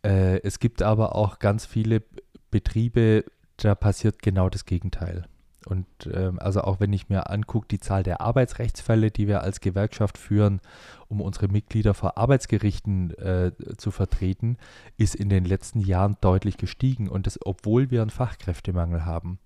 Äh, 0.05 0.41
es 0.43 0.59
gibt 0.59 0.83
aber 0.83 1.15
auch 1.15 1.39
ganz 1.39 1.65
viele 1.65 2.03
Betriebe, 2.51 3.25
da 3.57 3.77
passiert 3.77 4.21
genau 4.21 4.49
das 4.49 4.65
Gegenteil. 4.65 5.27
Und 5.67 5.87
ähm, 6.13 6.39
also 6.39 6.63
auch 6.63 6.81
wenn 6.81 6.93
ich 6.93 7.09
mir 7.09 7.31
angucke, 7.31 7.67
die 7.69 7.81
Zahl 7.81 8.03
der 8.03 8.21
Arbeitsrechtsfälle, 8.21 9.11
die 9.11 9.29
wir 9.29 9.43
als 9.43 9.61
Gewerkschaft 9.61 10.19
führen, 10.19 10.61
um 11.09 11.21
unsere 11.21 11.49
Mitglieder 11.49 11.95
vor 11.95 12.19
Arbeitsgerichten 12.19 13.13
äh, 13.19 13.53
zu 13.77 13.91
vertreten, 13.91 14.59
ist 14.97 15.15
in 15.15 15.29
den 15.29 15.45
letzten 15.45 15.81
Jahren 15.81 16.17
deutlich 16.21 16.59
gestiegen. 16.59 17.09
Und 17.09 17.27
das, 17.27 17.39
obwohl 17.45 17.91
wir 17.91 18.03
einen 18.03 18.11
Fachkräftemangel 18.11 19.05
haben. 19.05 19.39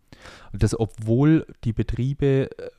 Und 0.52 0.62
das, 0.62 0.78
obwohl 0.78 1.46
die 1.64 1.72
Betriebe 1.72 2.50
äh, 2.58 2.70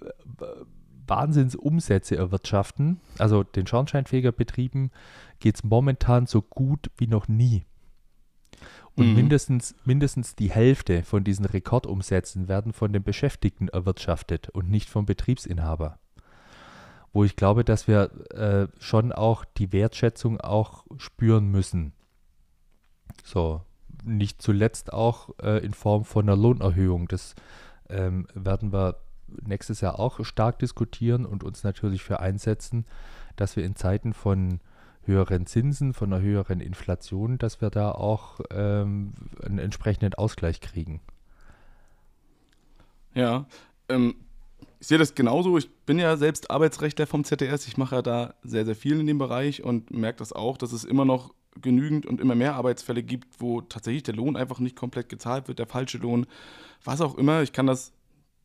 Wahnsinnsumsätze 1.10 2.15
erwirtschaften. 2.15 2.99
Also 3.17 3.43
den 3.43 3.67
Schornsteinfegerbetrieben 3.67 4.91
geht 5.39 5.56
es 5.56 5.63
momentan 5.63 6.28
so 6.28 6.41
gut 6.41 6.91
wie 6.97 7.08
noch 7.08 7.28
nie. 7.28 7.65
Und 8.95 9.09
mhm. 9.09 9.15
mindestens, 9.15 9.75
mindestens 9.85 10.35
die 10.35 10.51
Hälfte 10.51 11.03
von 11.03 11.23
diesen 11.23 11.45
Rekordumsätzen 11.45 12.47
werden 12.47 12.73
von 12.73 12.91
den 12.91 13.03
Beschäftigten 13.03 13.69
erwirtschaftet 13.69 14.49
und 14.49 14.69
nicht 14.69 14.89
vom 14.89 15.05
Betriebsinhaber. 15.05 15.99
Wo 17.13 17.23
ich 17.23 17.35
glaube, 17.35 17.63
dass 17.63 17.88
wir 17.88 18.12
äh, 18.31 18.67
schon 18.79 19.12
auch 19.12 19.45
die 19.45 19.71
Wertschätzung 19.71 20.39
auch 20.41 20.85
spüren 20.97 21.49
müssen. 21.49 21.93
So, 23.23 23.62
nicht 24.03 24.41
zuletzt 24.41 24.93
auch 24.93 25.29
äh, 25.41 25.63
in 25.63 25.73
Form 25.73 26.03
von 26.03 26.27
einer 26.27 26.38
Lohnerhöhung. 26.38 27.07
Das 27.07 27.35
ähm, 27.89 28.27
werden 28.33 28.71
wir 28.71 28.97
nächstes 29.27 29.81
Jahr 29.81 29.99
auch 29.99 30.23
stark 30.25 30.59
diskutieren 30.59 31.25
und 31.25 31.43
uns 31.43 31.63
natürlich 31.63 32.03
für 32.03 32.19
einsetzen, 32.19 32.85
dass 33.35 33.55
wir 33.55 33.63
in 33.63 33.75
Zeiten 33.75 34.13
von 34.13 34.59
höheren 35.05 35.45
Zinsen, 35.45 35.93
von 35.93 36.13
einer 36.13 36.21
höheren 36.21 36.59
Inflation, 36.59 37.38
dass 37.38 37.62
wir 37.62 37.69
da 37.69 37.91
auch 37.91 38.39
ähm, 38.51 39.13
einen 39.43 39.59
entsprechenden 39.59 40.13
Ausgleich 40.13 40.62
kriegen. 40.62 41.01
Ja, 43.13 43.45
ähm, 43.88 44.15
ich 44.79 44.88
sehe 44.88 44.97
das 44.97 45.15
genauso. 45.15 45.57
Ich 45.57 45.69
bin 45.85 45.99
ja 45.99 46.15
selbst 46.15 46.51
Arbeitsrechtler 46.51 47.07
vom 47.07 47.23
ZDS. 47.23 47.67
Ich 47.67 47.77
mache 47.77 47.95
ja 47.95 48.01
da 48.01 48.33
sehr, 48.43 48.65
sehr 48.65 48.75
viel 48.75 48.99
in 48.99 49.07
dem 49.07 49.17
Bereich 49.17 49.63
und 49.63 49.91
merke 49.91 50.19
das 50.19 50.31
auch, 50.31 50.57
dass 50.57 50.71
es 50.71 50.83
immer 50.83 51.05
noch 51.05 51.33
genügend 51.62 52.05
und 52.05 52.21
immer 52.21 52.35
mehr 52.35 52.55
Arbeitsfälle 52.55 53.03
gibt, 53.03 53.41
wo 53.41 53.62
tatsächlich 53.62 54.03
der 54.03 54.15
Lohn 54.15 54.38
einfach 54.38 54.59
nicht 54.59 54.75
komplett 54.75 55.09
gezahlt 55.09 55.47
wird, 55.47 55.59
der 55.59 55.67
falsche 55.67 55.97
Lohn, 55.97 56.27
was 56.83 57.01
auch 57.01 57.17
immer. 57.17 57.41
Ich 57.41 57.51
kann 57.51 57.67
das 57.67 57.91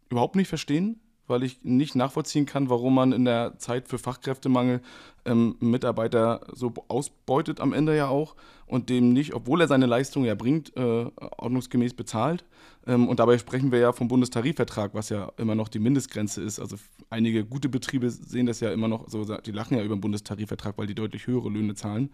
überhaupt 0.09 0.35
nicht 0.35 0.49
verstehen 0.49 1.01
weil 1.27 1.43
ich 1.43 1.65
nicht 1.65 1.95
nachvollziehen 1.95 2.47
kann, 2.47 2.69
warum 2.69 2.95
man 2.95 3.13
in 3.13 3.25
der 3.25 3.59
Zeit 3.59 3.89
für 3.89 3.99
Fachkräftemangel 3.99 4.81
ähm, 5.25 5.57
Mitarbeiter 5.61 6.47
so 6.53 6.73
ausbeutet 6.89 7.61
am 7.61 7.73
Ende 7.73 7.97
ja 7.97 8.09
auch 8.09 8.35
und 8.67 8.91
dem 8.91 9.13
nicht, 9.13 9.35
obwohl 9.35 9.61
er 9.61 9.69
seine 9.69 9.87
Leistung 9.87 10.25
ja 10.25 10.35
bringt, 10.35 10.77
äh, 10.77 11.07
ordnungsgemäß 11.17 11.95
bezahlt. 11.95 12.45
Ähm, 12.87 13.09
und 13.09 13.21
dabei 13.21 13.39
sprechen 13.39 13.73
wir 13.73 13.79
ja 13.79 13.93
vom 13.93 14.09
Bundestarifvertrag, 14.09 14.95
was 14.95 15.09
ja 15.09 15.33
immer 15.37 15.55
noch 15.55 15.69
die 15.69 15.79
Mindestgrenze 15.79 16.43
ist. 16.43 16.61
Also 16.61 16.77
einige 17.11 17.45
gute 17.45 17.69
Betriebe 17.69 18.11
sehen 18.11 18.47
das 18.47 18.61
ja 18.61 18.71
immer 18.73 18.89
noch 18.89 19.09
so, 19.09 19.25
die 19.25 19.53
lachen 19.53 19.77
ja 19.77 19.85
über 19.85 19.97
den 19.97 20.01
Bundestarifvertrag, 20.01 20.77
weil 20.77 20.87
die 20.87 20.95
deutlich 20.95 21.27
höhere 21.27 21.49
Löhne 21.49 21.75
zahlen. 21.75 22.11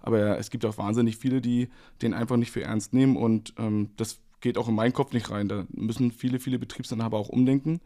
Aber 0.00 0.38
es 0.38 0.50
gibt 0.50 0.64
auch 0.64 0.78
wahnsinnig 0.78 1.16
viele, 1.16 1.40
die 1.40 1.68
den 2.02 2.14
einfach 2.14 2.36
nicht 2.36 2.50
für 2.50 2.62
ernst 2.62 2.94
nehmen 2.94 3.16
und 3.16 3.54
ähm, 3.58 3.90
das 3.96 4.20
geht 4.40 4.58
auch 4.58 4.68
in 4.68 4.74
meinen 4.74 4.92
Kopf 4.92 5.12
nicht 5.12 5.30
rein. 5.30 5.48
Da 5.48 5.64
müssen 5.70 6.12
viele, 6.12 6.38
viele 6.38 6.58
Betriebsinhaber 6.58 7.18
auch 7.18 7.30
umdenken. 7.30 7.80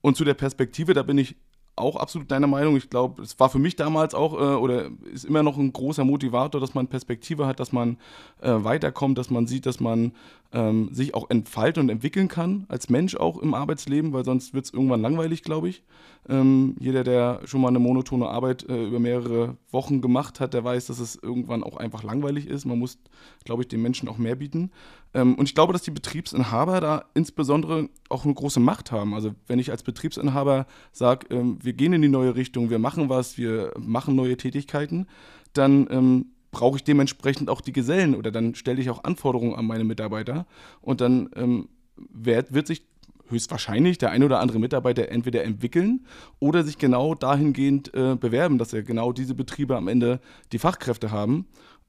Und 0.00 0.16
zu 0.16 0.24
der 0.24 0.34
Perspektive, 0.34 0.94
da 0.94 1.02
bin 1.02 1.18
ich 1.18 1.36
auch 1.76 1.96
absolut 1.96 2.30
deiner 2.30 2.46
Meinung. 2.46 2.76
Ich 2.76 2.88
glaube, 2.88 3.22
es 3.22 3.38
war 3.38 3.50
für 3.50 3.58
mich 3.58 3.76
damals 3.76 4.14
auch 4.14 4.32
äh, 4.32 4.56
oder 4.56 4.90
ist 5.12 5.26
immer 5.26 5.42
noch 5.42 5.58
ein 5.58 5.72
großer 5.72 6.04
Motivator, 6.04 6.60
dass 6.60 6.74
man 6.74 6.88
Perspektive 6.88 7.46
hat, 7.46 7.60
dass 7.60 7.70
man 7.70 7.98
äh, 8.40 8.50
weiterkommt, 8.50 9.18
dass 9.18 9.28
man 9.28 9.46
sieht, 9.46 9.66
dass 9.66 9.78
man 9.78 10.12
ähm, 10.52 10.88
sich 10.92 11.14
auch 11.14 11.28
entfalten 11.28 11.82
und 11.82 11.88
entwickeln 11.90 12.28
kann, 12.28 12.64
als 12.68 12.88
Mensch 12.88 13.14
auch 13.16 13.36
im 13.38 13.52
Arbeitsleben, 13.52 14.14
weil 14.14 14.24
sonst 14.24 14.54
wird 14.54 14.64
es 14.64 14.72
irgendwann 14.72 15.02
langweilig, 15.02 15.42
glaube 15.42 15.68
ich. 15.68 15.82
Ähm, 16.28 16.76
jeder, 16.80 17.04
der 17.04 17.40
schon 17.44 17.60
mal 17.60 17.68
eine 17.68 17.78
monotone 17.78 18.26
Arbeit 18.26 18.66
äh, 18.68 18.86
über 18.86 18.98
mehrere 18.98 19.56
Wochen 19.70 20.00
gemacht 20.00 20.40
hat, 20.40 20.54
der 20.54 20.64
weiß, 20.64 20.86
dass 20.86 20.98
es 20.98 21.16
irgendwann 21.16 21.62
auch 21.62 21.76
einfach 21.76 22.02
langweilig 22.02 22.46
ist. 22.46 22.64
Man 22.64 22.78
muss, 22.78 22.98
glaube 23.44 23.62
ich, 23.62 23.68
den 23.68 23.82
Menschen 23.82 24.08
auch 24.08 24.18
mehr 24.18 24.36
bieten. 24.36 24.70
Ähm, 25.16 25.34
und 25.34 25.48
ich 25.48 25.54
glaube, 25.54 25.72
dass 25.72 25.82
die 25.82 25.90
Betriebsinhaber 25.90 26.80
da 26.80 27.06
insbesondere 27.14 27.88
auch 28.10 28.24
eine 28.24 28.34
große 28.34 28.60
Macht 28.60 28.92
haben. 28.92 29.14
Also 29.14 29.34
wenn 29.46 29.58
ich 29.58 29.70
als 29.70 29.82
Betriebsinhaber 29.82 30.66
sage, 30.92 31.34
ähm, 31.34 31.58
wir 31.62 31.72
gehen 31.72 31.94
in 31.94 32.02
die 32.02 32.08
neue 32.08 32.36
Richtung, 32.36 32.68
wir 32.68 32.78
machen 32.78 33.08
was, 33.08 33.38
wir 33.38 33.72
machen 33.78 34.14
neue 34.14 34.36
Tätigkeiten, 34.36 35.06
dann 35.54 35.88
ähm, 35.90 36.26
brauche 36.50 36.76
ich 36.76 36.84
dementsprechend 36.84 37.48
auch 37.48 37.62
die 37.62 37.72
Gesellen 37.72 38.14
oder 38.14 38.30
dann 38.30 38.54
stelle 38.54 38.80
ich 38.80 38.90
auch 38.90 39.04
Anforderungen 39.04 39.54
an 39.54 39.66
meine 39.66 39.84
Mitarbeiter 39.84 40.46
und 40.82 41.00
dann 41.00 41.30
ähm, 41.34 41.70
wird, 41.96 42.52
wird 42.52 42.66
sich 42.66 42.82
höchstwahrscheinlich 43.28 43.98
der 43.98 44.10
ein 44.10 44.22
oder 44.22 44.40
andere 44.40 44.58
Mitarbeiter 44.58 45.08
entweder 45.08 45.44
entwickeln 45.44 46.06
oder 46.38 46.62
sich 46.62 46.78
genau 46.78 47.14
dahingehend 47.14 47.92
äh, 47.94 48.16
bewerben, 48.16 48.58
dass 48.58 48.72
er 48.72 48.82
genau 48.82 49.12
diese 49.12 49.34
Betriebe 49.34 49.76
am 49.76 49.88
Ende 49.88 50.20
die 50.52 50.58
Fachkräfte 50.58 51.10
haben. 51.10 51.46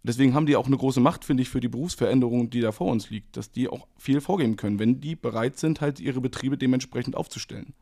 Deswegen 0.07 0.33
haben 0.33 0.45
die 0.45 0.55
auch 0.55 0.67
eine 0.67 0.77
große 0.77 0.99
Macht, 0.99 1.25
finde 1.25 1.43
ich, 1.43 1.49
für 1.49 1.59
die 1.59 1.67
Berufsveränderung, 1.67 2.49
die 2.49 2.61
da 2.61 2.71
vor 2.71 2.87
uns 2.87 3.09
liegt, 3.09 3.37
dass 3.37 3.51
die 3.51 3.67
auch 3.67 3.87
viel 3.97 4.21
vorgeben 4.21 4.55
können, 4.55 4.79
wenn 4.79 5.01
die 5.01 5.15
bereit 5.15 5.57
sind, 5.57 5.81
halt 5.81 5.99
ihre 5.99 6.21
Betriebe 6.21 6.57
dementsprechend 6.57 7.15
aufzustellen. 7.15 7.73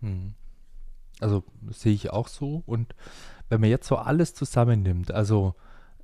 Hm. 0.00 0.34
Also 1.20 1.44
sehe 1.70 1.92
ich 1.92 2.10
auch 2.10 2.28
so. 2.28 2.62
Und 2.66 2.94
wenn 3.48 3.60
man 3.60 3.70
jetzt 3.70 3.86
so 3.86 3.96
alles 3.96 4.34
zusammennimmt, 4.34 5.12
also 5.12 5.54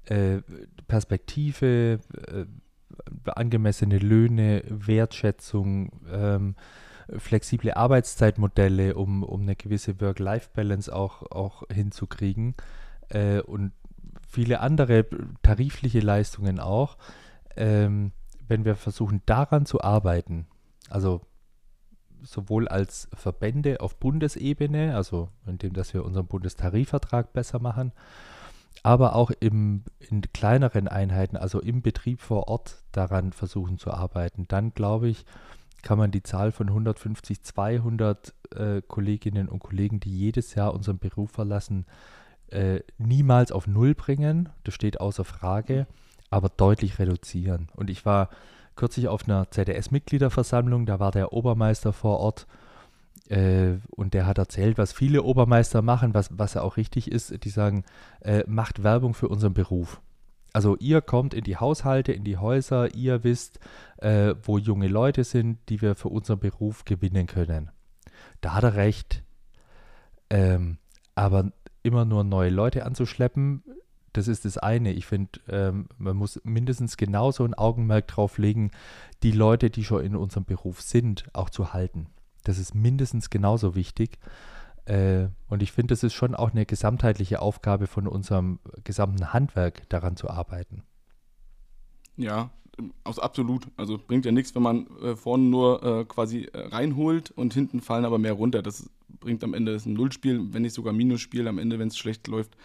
äh, 0.04 0.42
Perspektive, 0.86 2.00
äh, 2.28 2.44
angemessene 3.26 3.98
Löhne, 3.98 4.62
Wertschätzung, 4.68 5.90
ähm, 6.10 6.54
flexible 7.16 7.72
Arbeitszeitmodelle, 7.72 8.94
um, 8.94 9.22
um 9.22 9.42
eine 9.42 9.56
gewisse 9.56 10.00
Work-Life-Balance 10.00 10.94
auch, 10.94 11.22
auch 11.30 11.62
hinzukriegen 11.72 12.54
äh, 13.08 13.40
und 13.40 13.72
viele 14.28 14.60
andere 14.60 15.06
tarifliche 15.42 16.00
Leistungen 16.00 16.60
auch. 16.60 16.96
Ähm, 17.56 18.12
wenn 18.46 18.64
wir 18.64 18.76
versuchen 18.76 19.22
daran 19.26 19.66
zu 19.66 19.80
arbeiten, 19.80 20.46
also 20.88 21.20
sowohl 22.22 22.68
als 22.68 23.08
Verbände 23.14 23.80
auf 23.80 23.96
Bundesebene, 23.96 24.94
also 24.94 25.28
indem 25.46 25.72
dass 25.72 25.94
wir 25.94 26.04
unseren 26.04 26.26
Bundestarifvertrag 26.26 27.32
besser 27.32 27.58
machen, 27.58 27.92
aber 28.82 29.14
auch 29.14 29.30
im, 29.40 29.84
in 29.98 30.22
kleineren 30.32 30.88
Einheiten, 30.88 31.36
also 31.36 31.60
im 31.60 31.82
Betrieb 31.82 32.20
vor 32.20 32.48
Ort, 32.48 32.82
daran 32.92 33.32
versuchen 33.32 33.78
zu 33.78 33.92
arbeiten. 33.92 34.46
Dann 34.48 34.72
glaube 34.72 35.08
ich, 35.08 35.24
kann 35.82 35.98
man 35.98 36.10
die 36.10 36.22
Zahl 36.22 36.52
von 36.52 36.68
150, 36.68 37.42
200 37.42 38.34
äh, 38.54 38.82
Kolleginnen 38.82 39.48
und 39.48 39.60
Kollegen, 39.60 40.00
die 40.00 40.16
jedes 40.16 40.54
Jahr 40.54 40.74
unseren 40.74 40.98
Beruf 40.98 41.30
verlassen, 41.30 41.86
äh, 42.50 42.80
niemals 42.98 43.52
auf 43.52 43.66
Null 43.66 43.94
bringen. 43.94 44.48
Das 44.64 44.74
steht 44.74 45.00
außer 45.00 45.24
Frage, 45.24 45.86
aber 46.30 46.48
deutlich 46.48 46.98
reduzieren. 46.98 47.68
Und 47.74 47.90
ich 47.90 48.04
war 48.04 48.30
kürzlich 48.76 49.08
auf 49.08 49.24
einer 49.24 49.50
ZDS-Mitgliederversammlung, 49.50 50.86
da 50.86 51.00
war 51.00 51.10
der 51.10 51.32
Obermeister 51.32 51.92
vor 51.92 52.20
Ort 52.20 52.46
äh, 53.28 53.78
und 53.90 54.14
der 54.14 54.26
hat 54.26 54.38
erzählt, 54.38 54.78
was 54.78 54.92
viele 54.92 55.22
Obermeister 55.22 55.82
machen, 55.82 56.14
was, 56.14 56.30
was 56.32 56.54
ja 56.54 56.62
auch 56.62 56.76
richtig 56.76 57.10
ist. 57.10 57.44
Die 57.44 57.50
sagen, 57.50 57.84
äh, 58.20 58.44
macht 58.46 58.82
Werbung 58.82 59.14
für 59.14 59.28
unseren 59.28 59.54
Beruf. 59.54 60.00
Also 60.52 60.76
ihr 60.78 61.02
kommt 61.02 61.34
in 61.34 61.44
die 61.44 61.58
Haushalte, 61.58 62.12
in 62.12 62.24
die 62.24 62.38
Häuser, 62.38 62.94
ihr 62.94 63.22
wisst, 63.22 63.60
äh, 63.98 64.34
wo 64.42 64.56
junge 64.56 64.88
Leute 64.88 65.24
sind, 65.24 65.58
die 65.68 65.82
wir 65.82 65.94
für 65.94 66.08
unseren 66.08 66.38
Beruf 66.38 66.84
gewinnen 66.84 67.26
können. 67.26 67.70
Da 68.40 68.54
hat 68.54 68.64
er 68.64 68.74
recht. 68.74 69.22
Ähm, 70.30 70.78
aber 71.14 71.52
immer 71.88 72.04
nur 72.04 72.22
neue 72.22 72.50
Leute 72.50 72.86
anzuschleppen, 72.86 73.64
das 74.12 74.28
ist 74.28 74.44
das 74.44 74.58
eine. 74.58 74.92
Ich 74.92 75.06
finde, 75.06 75.40
ähm, 75.48 75.88
man 75.98 76.16
muss 76.16 76.40
mindestens 76.44 76.96
genauso 76.96 77.44
ein 77.44 77.54
Augenmerk 77.54 78.06
drauf 78.08 78.38
legen, 78.38 78.70
die 79.22 79.32
Leute, 79.32 79.70
die 79.70 79.84
schon 79.84 80.04
in 80.04 80.16
unserem 80.16 80.44
Beruf 80.44 80.80
sind, 80.80 81.24
auch 81.32 81.50
zu 81.50 81.72
halten. 81.72 82.06
Das 82.44 82.58
ist 82.58 82.74
mindestens 82.74 83.30
genauso 83.30 83.74
wichtig. 83.74 84.18
Äh, 84.84 85.28
und 85.48 85.62
ich 85.62 85.72
finde, 85.72 85.92
das 85.92 86.02
ist 86.02 86.14
schon 86.14 86.34
auch 86.34 86.52
eine 86.52 86.66
gesamtheitliche 86.66 87.42
Aufgabe 87.42 87.86
von 87.86 88.06
unserem 88.06 88.58
gesamten 88.84 89.32
Handwerk, 89.32 89.88
daran 89.88 90.16
zu 90.16 90.30
arbeiten. 90.30 90.82
Ja, 92.16 92.50
aus 93.04 93.18
absolut. 93.18 93.68
Also 93.76 93.98
bringt 93.98 94.24
ja 94.24 94.32
nichts, 94.32 94.54
wenn 94.54 94.62
man 94.62 94.86
äh, 95.02 95.16
vorne 95.16 95.44
nur 95.44 95.82
äh, 95.82 96.04
quasi 96.04 96.48
reinholt 96.52 97.30
und 97.30 97.54
hinten 97.54 97.80
fallen 97.80 98.04
aber 98.04 98.18
mehr 98.18 98.32
runter. 98.32 98.62
Das 98.62 98.88
bringt 99.20 99.44
am 99.44 99.54
Ende 99.54 99.76
ein 99.84 99.92
Nullspiel, 99.92 100.52
wenn 100.52 100.62
nicht 100.62 100.74
sogar 100.74 100.92
Minusspiel 100.92 101.46
am 101.48 101.58
Ende, 101.58 101.78
wenn 101.78 101.88
es 101.88 101.98
schlecht 101.98 102.26
läuft. 102.28 102.56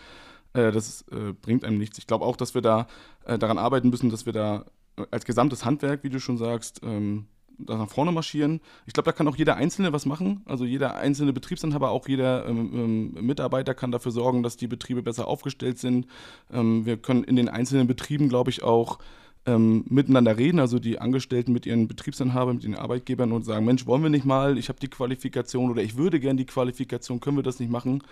Äh, 0.54 0.72
das 0.72 1.06
äh, 1.12 1.34
bringt 1.34 1.64
einem 1.64 1.78
nichts. 1.78 1.98
Ich 1.98 2.08
glaube 2.08 2.26
auch, 2.26 2.38
dass 2.38 2.54
wir 2.54 2.62
da 2.62 2.88
daran 3.26 3.58
arbeiten 3.58 3.90
müssen, 3.90 4.10
dass 4.10 4.26
wir 4.26 4.34
da 4.34 4.66
als 5.12 5.24
gesamtes 5.24 5.64
Handwerk, 5.64 6.04
wie 6.04 6.10
du 6.10 6.20
schon 6.20 6.38
sagst, 6.38 6.82
ähm, 6.84 7.28
da 7.58 7.78
nach 7.78 7.90
vorne 7.90 8.12
marschieren. 8.12 8.62
Ich 8.86 8.94
glaube, 8.94 9.06
da 9.06 9.12
kann 9.12 9.28
auch 9.28 9.36
jeder 9.36 9.56
Einzelne 9.56 9.94
was 9.94 10.06
machen. 10.06 10.42
Also 10.46 10.66
jeder 10.66 10.96
einzelne 10.96 11.34
Betriebsinhaber, 11.34 11.92
auch 11.92 12.08
jeder 12.08 12.48
ähm, 12.48 13.14
ähm, 13.18 13.26
Mitarbeiter 13.26 13.74
kann 13.74 13.92
dafür 13.92 14.12
sorgen, 14.12 14.44
dass 14.44 14.58
die 14.58 14.68
Betriebe 14.68 15.04
besser 15.04 15.28
aufgestellt 15.28 15.80
sind. 15.80 16.08
Ähm, 16.52 16.86
wir 16.86 16.98
können 16.98 17.24
in 17.24 17.36
den 17.36 17.50
einzelnen 17.50 17.88
Betrieben, 17.88 18.30
glaube 18.30 18.50
ich, 18.50 18.64
auch 18.64 19.00
ähm, 19.46 19.84
miteinander 19.90 20.38
reden, 20.38 20.60
also 20.60 20.80
die 20.80 21.00
Angestellten 21.00 21.52
mit 21.52 21.66
ihren 21.66 21.88
Betriebsinhabern, 21.88 22.56
mit 22.56 22.64
den 22.64 22.76
Arbeitgebern 22.76 23.32
und 23.32 23.44
sagen, 23.44 23.66
Mensch, 23.66 23.86
wollen 23.86 24.04
wir 24.04 24.10
nicht 24.10 24.26
mal, 24.26 24.58
ich 24.58 24.70
habe 24.70 24.80
die 24.80 24.90
Qualifikation 24.90 25.70
oder 25.72 25.84
ich 25.84 25.98
würde 25.98 26.20
gerne 26.20 26.38
die 26.38 26.46
Qualifikation, 26.46 27.20
können 27.20 27.38
wir 27.38 27.44
das 27.44 27.60
nicht 27.60 27.72
machen, 27.72 28.04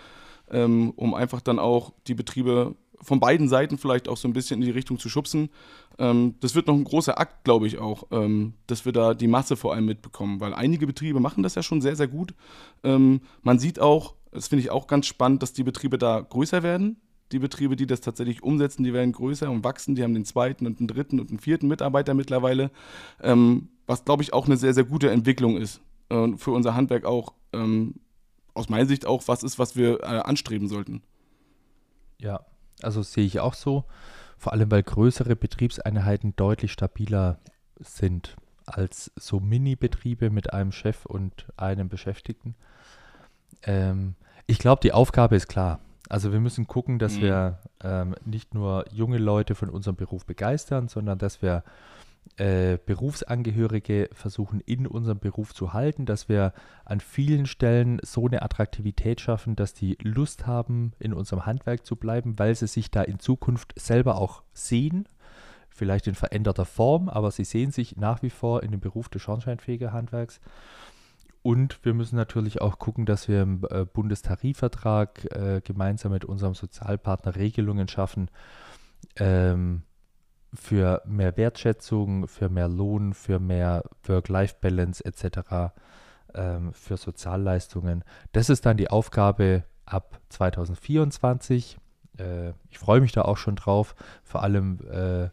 ähm, 0.50 0.92
um 0.96 1.14
einfach 1.14 1.40
dann 1.40 1.58
auch 1.58 1.92
die 2.06 2.14
Betriebe 2.14 2.74
von 3.00 3.18
beiden 3.18 3.48
Seiten 3.48 3.78
vielleicht 3.78 4.08
auch 4.08 4.16
so 4.16 4.28
ein 4.28 4.32
bisschen 4.32 4.60
in 4.60 4.66
die 4.66 4.72
Richtung 4.72 4.98
zu 4.98 5.08
schubsen. 5.08 5.50
Ähm, 5.98 6.36
das 6.40 6.54
wird 6.54 6.68
noch 6.68 6.74
ein 6.74 6.84
großer 6.84 7.18
Akt, 7.18 7.44
glaube 7.44 7.66
ich 7.66 7.78
auch, 7.78 8.04
ähm, 8.12 8.54
dass 8.66 8.84
wir 8.84 8.92
da 8.92 9.14
die 9.14 9.26
Masse 9.26 9.56
vor 9.56 9.74
allem 9.74 9.86
mitbekommen, 9.86 10.40
weil 10.40 10.54
einige 10.54 10.86
Betriebe 10.86 11.18
machen 11.18 11.42
das 11.42 11.56
ja 11.56 11.62
schon 11.62 11.80
sehr, 11.80 11.96
sehr 11.96 12.08
gut. 12.08 12.34
Ähm, 12.84 13.20
man 13.42 13.58
sieht 13.58 13.80
auch, 13.80 14.14
das 14.30 14.48
finde 14.48 14.62
ich 14.62 14.70
auch 14.70 14.86
ganz 14.86 15.06
spannend, 15.06 15.42
dass 15.42 15.52
die 15.52 15.64
Betriebe 15.64 15.98
da 15.98 16.20
größer 16.20 16.62
werden. 16.62 16.96
Die 17.32 17.38
Betriebe, 17.38 17.76
die 17.76 17.86
das 17.86 18.00
tatsächlich 18.00 18.42
umsetzen, 18.42 18.84
die 18.84 18.92
werden 18.92 19.12
größer 19.12 19.50
und 19.50 19.64
wachsen. 19.64 19.94
Die 19.94 20.02
haben 20.02 20.14
den 20.14 20.24
zweiten 20.24 20.66
und 20.66 20.80
den 20.80 20.86
dritten 20.86 21.18
und 21.18 21.30
den 21.30 21.38
vierten 21.38 21.66
Mitarbeiter 21.66 22.14
mittlerweile, 22.14 22.70
ähm, 23.22 23.68
was, 23.86 24.04
glaube 24.04 24.22
ich, 24.22 24.32
auch 24.32 24.46
eine 24.46 24.56
sehr, 24.56 24.74
sehr 24.74 24.84
gute 24.84 25.10
Entwicklung 25.10 25.56
ist. 25.56 25.80
Äh, 26.10 26.36
für 26.36 26.50
unser 26.50 26.74
Handwerk 26.74 27.04
auch, 27.04 27.32
ähm, 27.52 27.94
aus 28.54 28.68
meiner 28.68 28.86
Sicht 28.86 29.06
auch 29.06 29.22
was 29.26 29.42
ist, 29.42 29.58
was 29.58 29.76
wir 29.76 30.00
äh, 30.02 30.20
anstreben 30.20 30.68
sollten. 30.68 31.02
Ja, 32.18 32.44
also 32.82 33.02
sehe 33.02 33.24
ich 33.24 33.40
auch 33.40 33.54
so. 33.54 33.84
Vor 34.36 34.52
allem, 34.52 34.70
weil 34.70 34.82
größere 34.82 35.36
Betriebseinheiten 35.36 36.36
deutlich 36.36 36.72
stabiler 36.72 37.38
sind 37.78 38.36
als 38.66 39.10
so 39.16 39.40
Mini-Betriebe 39.40 40.30
mit 40.30 40.52
einem 40.52 40.72
Chef 40.72 41.06
und 41.06 41.46
einem 41.56 41.88
Beschäftigten. 41.88 42.54
Ähm, 43.62 44.14
ich 44.46 44.58
glaube, 44.58 44.80
die 44.82 44.92
Aufgabe 44.92 45.36
ist 45.36 45.48
klar. 45.48 45.80
Also 46.08 46.32
wir 46.32 46.40
müssen 46.40 46.66
gucken, 46.66 46.98
dass 46.98 47.16
mhm. 47.16 47.20
wir 47.20 47.58
ähm, 47.82 48.14
nicht 48.24 48.54
nur 48.54 48.84
junge 48.92 49.18
Leute 49.18 49.54
von 49.54 49.68
unserem 49.70 49.96
Beruf 49.96 50.26
begeistern, 50.26 50.88
sondern 50.88 51.18
dass 51.18 51.42
wir 51.42 51.62
äh, 52.36 52.78
Berufsangehörige 52.86 54.08
versuchen 54.12 54.60
in 54.60 54.86
unserem 54.86 55.18
Beruf 55.18 55.54
zu 55.54 55.72
halten, 55.72 56.06
dass 56.06 56.28
wir 56.28 56.54
an 56.84 57.00
vielen 57.00 57.46
Stellen 57.46 58.00
so 58.02 58.26
eine 58.26 58.42
Attraktivität 58.42 59.20
schaffen, 59.20 59.54
dass 59.56 59.74
die 59.74 59.98
Lust 60.02 60.46
haben, 60.46 60.92
in 60.98 61.12
unserem 61.12 61.46
Handwerk 61.46 61.84
zu 61.84 61.96
bleiben, 61.96 62.38
weil 62.38 62.54
sie 62.54 62.66
sich 62.66 62.90
da 62.90 63.02
in 63.02 63.18
Zukunft 63.18 63.74
selber 63.78 64.16
auch 64.16 64.42
sehen, 64.54 65.06
vielleicht 65.68 66.06
in 66.06 66.14
veränderter 66.14 66.64
Form, 66.64 67.08
aber 67.08 67.30
sie 67.30 67.44
sehen 67.44 67.70
sich 67.70 67.96
nach 67.96 68.22
wie 68.22 68.30
vor 68.30 68.62
in 68.62 68.70
dem 68.70 68.80
Beruf 68.80 69.08
des 69.08 69.20
Schornsteinfegerhandwerks. 69.22 70.40
Und 71.42 71.84
wir 71.84 71.92
müssen 71.92 72.16
natürlich 72.16 72.60
auch 72.60 72.78
gucken, 72.78 73.04
dass 73.04 73.26
wir 73.26 73.42
im 73.42 73.66
äh, 73.68 73.84
Bundestarifvertrag 73.84 75.24
äh, 75.34 75.60
gemeinsam 75.62 76.12
mit 76.12 76.24
unserem 76.24 76.54
Sozialpartner 76.54 77.34
Regelungen 77.34 77.88
schaffen, 77.88 78.30
ähm, 79.16 79.82
für 80.54 81.02
mehr 81.04 81.36
Wertschätzung, 81.36 82.28
für 82.28 82.48
mehr 82.48 82.68
Lohn, 82.68 83.14
für 83.14 83.40
mehr 83.40 83.82
Work-Life-Balance 84.04 85.04
etc., 85.04 85.72
ähm, 86.34 86.72
für 86.72 86.96
Sozialleistungen. 86.96 88.04
Das 88.32 88.48
ist 88.48 88.64
dann 88.64 88.76
die 88.76 88.90
Aufgabe 88.90 89.64
ab 89.84 90.20
2024. 90.28 91.78
Äh, 92.18 92.50
ich 92.70 92.78
freue 92.78 93.00
mich 93.00 93.12
da 93.12 93.22
auch 93.22 93.36
schon 93.36 93.56
drauf. 93.56 93.94
Vor 94.22 94.42
allem, 94.42 94.78
äh, 94.90 95.28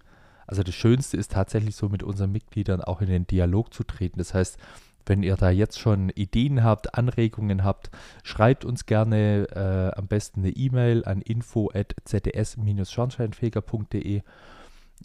also 0.47 0.63
das 0.63 0.73
Schönste 0.73 1.17
ist 1.17 1.33
tatsächlich 1.33 1.75
so 1.75 1.89
mit 1.89 2.01
unseren 2.01 2.31
Mitgliedern 2.31 2.81
auch 2.81 3.01
in 3.01 3.09
den 3.09 3.27
Dialog 3.27 3.73
zu 3.73 3.83
treten. 3.83 4.17
Das 4.17 4.33
heißt, 4.33 4.57
Wenn 5.05 5.23
ihr 5.23 5.35
da 5.35 5.49
jetzt 5.49 5.79
schon 5.79 6.09
Ideen 6.09 6.63
habt, 6.63 6.95
Anregungen 6.95 7.63
habt, 7.63 7.89
schreibt 8.23 8.65
uns 8.65 8.85
gerne 8.85 9.47
äh, 9.51 9.91
am 9.97 10.07
besten 10.07 10.41
eine 10.41 10.51
E-Mail 10.51 11.05
an 11.05 11.21
info.zds-schornsteinfeger.de. 11.21 14.21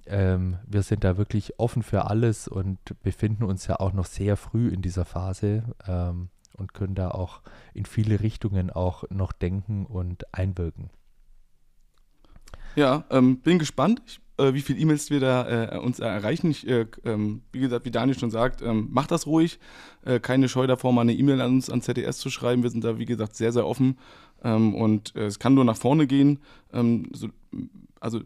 Ähm, 0.06 0.58
wir 0.66 0.82
sind 0.82 1.04
da 1.04 1.16
wirklich 1.16 1.58
offen 1.58 1.82
für 1.82 2.10
alles 2.10 2.48
und 2.48 2.78
befinden 3.02 3.44
uns 3.44 3.66
ja 3.66 3.80
auch 3.80 3.92
noch 3.92 4.06
sehr 4.06 4.36
früh 4.36 4.68
in 4.68 4.82
dieser 4.82 5.04
Phase 5.04 5.64
ähm, 5.86 6.28
und 6.56 6.74
können 6.74 6.94
da 6.94 7.10
auch 7.10 7.42
in 7.72 7.86
viele 7.86 8.20
Richtungen 8.20 8.70
auch 8.70 9.04
noch 9.10 9.32
denken 9.32 9.86
und 9.86 10.32
einwirken. 10.34 10.90
Ja, 12.76 13.04
ähm, 13.10 13.38
bin 13.38 13.58
gespannt. 13.58 14.02
Ich 14.06 14.20
wie 14.36 14.62
viele 14.62 14.78
E-Mails 14.80 15.10
wir 15.10 15.20
da 15.20 15.74
äh, 15.74 15.78
uns 15.78 16.00
erreichen. 16.00 16.50
Ich, 16.50 16.66
äh, 16.66 16.86
ähm, 17.04 17.42
wie 17.52 17.60
gesagt, 17.60 17.86
wie 17.86 17.90
Daniel 17.90 18.18
schon 18.18 18.30
sagt, 18.30 18.62
ähm, 18.62 18.88
macht 18.90 19.10
das 19.10 19.26
ruhig. 19.26 19.58
Äh, 20.04 20.20
keine 20.20 20.48
Scheu 20.48 20.66
davor, 20.66 20.92
mal 20.92 21.02
eine 21.02 21.14
E-Mail 21.14 21.40
an 21.40 21.54
uns 21.54 21.70
an 21.70 21.82
ZDS 21.82 22.18
zu 22.18 22.30
schreiben. 22.30 22.62
Wir 22.62 22.70
sind 22.70 22.84
da, 22.84 22.98
wie 22.98 23.04
gesagt, 23.04 23.36
sehr, 23.36 23.52
sehr 23.52 23.66
offen. 23.66 23.96
Ähm, 24.42 24.74
und 24.74 25.14
äh, 25.14 25.26
es 25.26 25.38
kann 25.38 25.54
nur 25.54 25.64
nach 25.64 25.76
vorne 25.76 26.06
gehen. 26.06 26.40
Ähm, 26.72 27.08
so, 27.12 27.28
also 28.00 28.20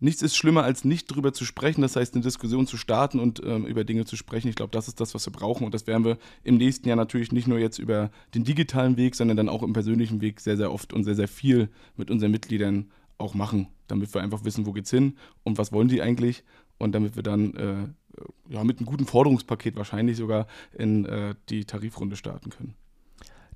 nichts 0.00 0.22
ist 0.22 0.36
schlimmer, 0.36 0.62
als 0.62 0.84
nicht 0.84 1.06
drüber 1.06 1.32
zu 1.32 1.44
sprechen. 1.44 1.82
Das 1.82 1.96
heißt, 1.96 2.14
eine 2.14 2.22
Diskussion 2.22 2.66
zu 2.66 2.76
starten 2.76 3.18
und 3.18 3.42
ähm, 3.44 3.66
über 3.66 3.84
Dinge 3.84 4.04
zu 4.04 4.16
sprechen. 4.16 4.48
Ich 4.48 4.56
glaube, 4.56 4.70
das 4.70 4.88
ist 4.88 5.00
das, 5.00 5.14
was 5.14 5.26
wir 5.26 5.32
brauchen. 5.32 5.64
Und 5.64 5.74
das 5.74 5.86
werden 5.86 6.04
wir 6.04 6.18
im 6.44 6.56
nächsten 6.56 6.88
Jahr 6.88 6.96
natürlich 6.96 7.32
nicht 7.32 7.48
nur 7.48 7.58
jetzt 7.58 7.78
über 7.78 8.10
den 8.34 8.44
digitalen 8.44 8.96
Weg, 8.96 9.14
sondern 9.14 9.36
dann 9.36 9.48
auch 9.48 9.62
im 9.62 9.72
persönlichen 9.72 10.20
Weg 10.20 10.40
sehr, 10.40 10.56
sehr 10.56 10.72
oft 10.72 10.92
und 10.92 11.04
sehr, 11.04 11.14
sehr 11.14 11.28
viel 11.28 11.68
mit 11.96 12.10
unseren 12.10 12.30
Mitgliedern 12.30 12.90
auch 13.18 13.34
machen, 13.34 13.68
damit 13.88 14.12
wir 14.14 14.22
einfach 14.22 14.44
wissen, 14.44 14.66
wo 14.66 14.72
geht's 14.72 14.90
hin 14.90 15.16
und 15.44 15.58
was 15.58 15.72
wollen 15.72 15.88
die 15.88 16.02
eigentlich 16.02 16.44
und 16.78 16.92
damit 16.92 17.16
wir 17.16 17.22
dann 17.22 17.54
äh, 17.54 18.52
ja, 18.52 18.64
mit 18.64 18.78
einem 18.78 18.86
guten 18.86 19.06
Forderungspaket 19.06 19.76
wahrscheinlich 19.76 20.16
sogar 20.16 20.46
in 20.72 21.04
äh, 21.06 21.34
die 21.48 21.64
Tarifrunde 21.64 22.16
starten 22.16 22.50
können. 22.50 22.74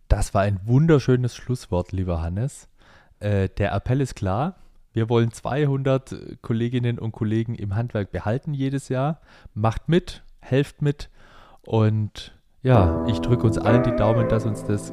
Das 0.08 0.34
war 0.34 0.42
ein 0.42 0.60
wunderschönes 0.64 1.34
Schlusswort, 1.34 1.92
lieber 1.92 2.20
Hannes. 2.20 2.68
Äh, 3.20 3.48
der 3.48 3.72
Appell 3.72 4.00
ist 4.00 4.14
klar. 4.14 4.56
Wir 4.92 5.08
wollen 5.08 5.32
200 5.32 6.42
Kolleginnen 6.42 6.98
und 6.98 7.12
Kollegen 7.12 7.54
im 7.54 7.74
Handwerk 7.74 8.12
behalten 8.12 8.52
jedes 8.52 8.90
Jahr. 8.90 9.20
Macht 9.54 9.88
mit, 9.88 10.22
helft 10.40 10.82
mit 10.82 11.08
und 11.62 12.34
ja, 12.62 13.04
ich 13.06 13.18
drücke 13.20 13.46
uns 13.46 13.58
allen 13.58 13.82
die 13.82 13.96
Daumen, 13.96 14.28
dass 14.28 14.44
uns 14.44 14.64
das 14.64 14.92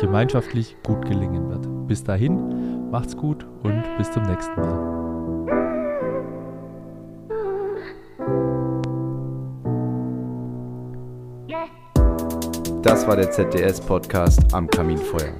gemeinschaftlich 0.00 0.76
gut 0.82 1.04
gelingen 1.06 1.50
wird. 1.50 1.86
Bis 1.86 2.02
dahin, 2.02 2.65
macht's 2.90 3.16
gut 3.16 3.46
und 3.62 3.82
bis 3.98 4.10
zum 4.10 4.22
nächsten 4.24 4.60
Mal. 4.60 4.96
Das 12.82 13.06
war 13.08 13.16
der 13.16 13.30
ZDS-Podcast 13.30 14.54
am 14.54 14.68
Kaminfeuer. 14.68 15.32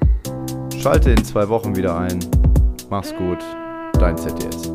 Schalte 0.79 1.11
in 1.13 1.25
zwei 1.25 1.49
Wochen 1.49 1.77
wieder 1.77 1.97
ein. 1.97 2.19
Mach's 2.91 3.15
gut, 3.17 3.39
dein 3.93 4.17
ZDS. 4.17 4.73